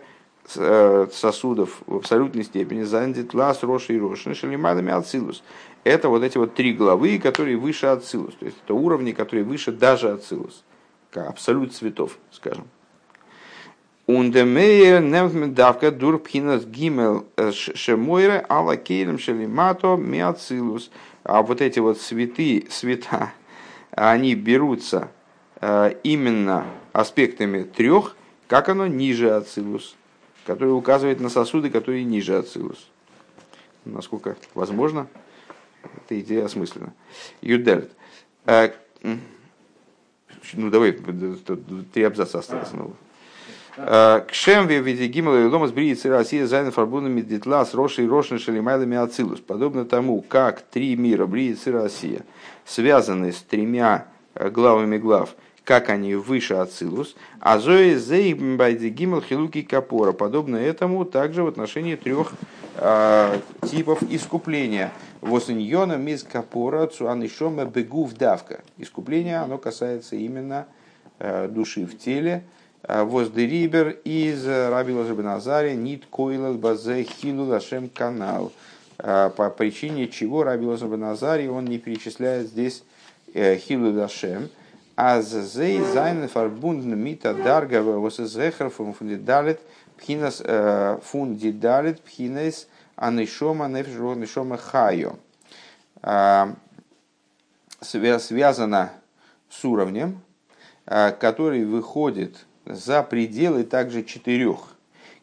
[0.57, 5.43] Э, сосудов в абсолютной степени зандит лас роши и роши шалимадами ацилус.
[5.85, 8.35] Это вот эти вот три главы, которые выше ацилус.
[8.35, 10.63] То есть это уровни, которые выше даже ацилус.
[11.11, 12.67] Как абсолют цветов, скажем.
[14.07, 15.01] Ундемея
[15.49, 20.91] давка дур пхинас гимел э, шемойре ала кейлем шалимато миацилус.
[21.23, 23.33] А вот эти вот цветы, цвета,
[23.93, 25.09] они берутся
[25.61, 29.97] э, именно аспектами трех, как оно ниже ацилус
[30.45, 32.89] который указывает на сосуды, которые ниже Ацилус.
[33.85, 35.09] Насколько возможно,
[35.83, 36.93] эта идея осмыслена.
[37.41, 37.91] Юдельт.
[38.47, 38.71] Э,
[39.03, 42.95] ну, давай, три абзаца осталось снова.
[43.77, 49.41] Кшем виде гимала и лома сбриется Россия зайна фарбунами дитлас роши и рошны шалимайлами ацилус.
[49.41, 52.23] Подобно тому, как три мира, бриется Россия,
[52.65, 54.07] связаны с тремя
[54.37, 60.13] э, главами глав, как они выше Ацилус, а Зои Зейбайди Гимл Хилуки Капора.
[60.13, 62.33] Подобно этому также в отношении трех
[62.77, 64.93] э, типов искупления.
[65.21, 68.63] Восыньона миз Капора Цуанишома Бегув Давка.
[68.79, 70.67] Искупление, оно касается именно
[71.19, 72.45] э, души в теле.
[72.87, 78.53] Воздерибер из Рабила Жабиназари Нит Койлас Базе Хилу Лашем Канал.
[78.99, 82.85] По причине чего Рабила Жабиназари он не перечисляет здесь
[83.35, 84.51] Хилу Лашем.
[84.97, 87.83] Аз зей зайнен фарбунден мита дарга
[88.71, 89.61] фун фундидалит
[89.97, 90.43] пхинас
[91.05, 95.17] фундидалит пхинес анишома нефшро нишома хайо.
[97.81, 98.93] Связано
[99.51, 100.21] с уровнем,
[100.85, 104.75] который выходит за пределы также четырех,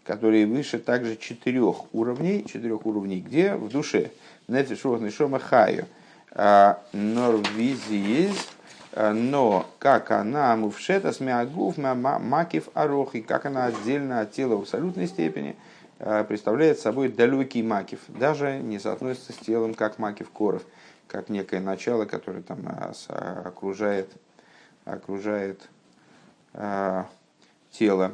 [0.04, 4.12] которые выше также четырех уровней, четырех уровней, где в душе.
[4.48, 5.86] Нефшро нишома хайо.
[6.94, 8.48] Норвизиез
[8.92, 15.08] Э, но как она мувшета смягув макив арохи, как она отдельно от тела в абсолютной
[15.08, 15.56] степени
[16.00, 20.64] э, представляет собой далекий макив, даже не соотносится с телом как макив коров,
[21.08, 24.10] как некое начало, которое там э, окружает,
[24.86, 25.62] окружает
[27.72, 28.14] тело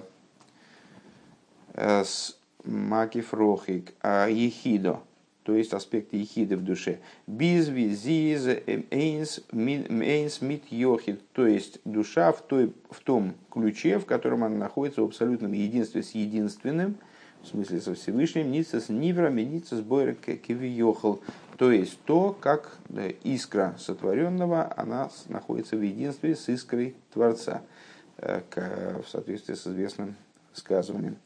[1.76, 5.02] с макив рохик, ехидо
[5.48, 7.00] то есть аспект ехиды в душе.
[7.26, 8.48] Бизви, зиз,
[8.92, 14.58] эйнс, эйнс, мит, йохид, то есть душа в, той, в том ключе, в котором она
[14.58, 16.98] находится в абсолютном единстве с единственным,
[17.44, 21.22] в смысле со Всевышним, ница с ниврами, ница с бойра кивиохал,
[21.58, 22.78] то есть то, как
[23.24, 30.16] искра сотворенного, она находится в единстве с искрой Творца, э, в соответствии с известным
[30.54, 31.18] сказыванием.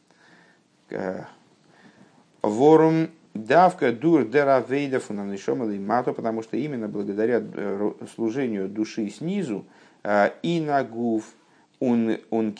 [2.41, 9.65] Ворум Давка дур деравейда фунанишома мато, потому что именно благодаря э, служению души снизу
[10.03, 11.33] э, и на гуф
[11.79, 12.53] он он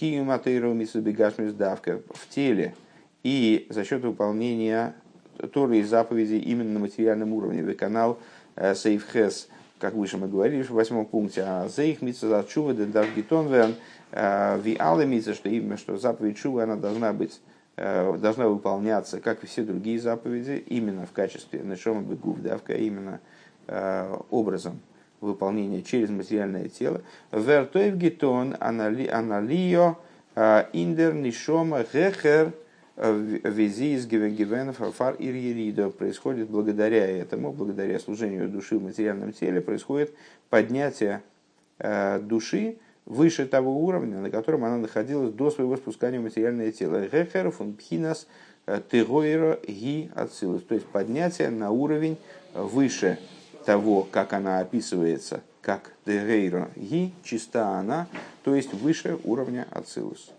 [1.58, 2.74] давка в теле
[3.24, 4.96] и за счет выполнения
[5.54, 7.64] Торы и заповедей именно на материальном уровне.
[7.64, 8.20] Вы канал
[8.56, 12.74] э, Сейфхес как выше мы говорили в восьмом пункте, а за их митца за чува
[12.74, 13.76] де даргитон вен
[14.12, 17.42] ви алла митца, что именно что заповедь чува, она должна быть
[17.78, 23.20] должна выполняться, как и все другие заповеди, именно в качестве нашома бегув, давка, именно
[24.30, 24.82] образом
[25.22, 27.02] выполнения через материальное тело.
[27.32, 29.98] Вертоев гетон аналио
[30.74, 32.54] индер нишома гехер
[32.98, 34.06] вези из
[34.96, 40.14] фар ирьеридо происходит благодаря этому, благодаря служению души в материальном теле, происходит
[40.50, 41.24] поднятие
[41.80, 47.02] э, души выше того уровня, на котором она находилась до своего спускания в материальное тело.
[47.06, 48.28] Гехер фун пхинас
[48.66, 50.64] э, тегойро ги ацилус.
[50.64, 52.18] То есть поднятие на уровень
[52.54, 53.20] выше
[53.66, 58.08] того, как она описывается, как тегейро ги, чиста она,
[58.44, 60.32] то есть выше уровня ацилус.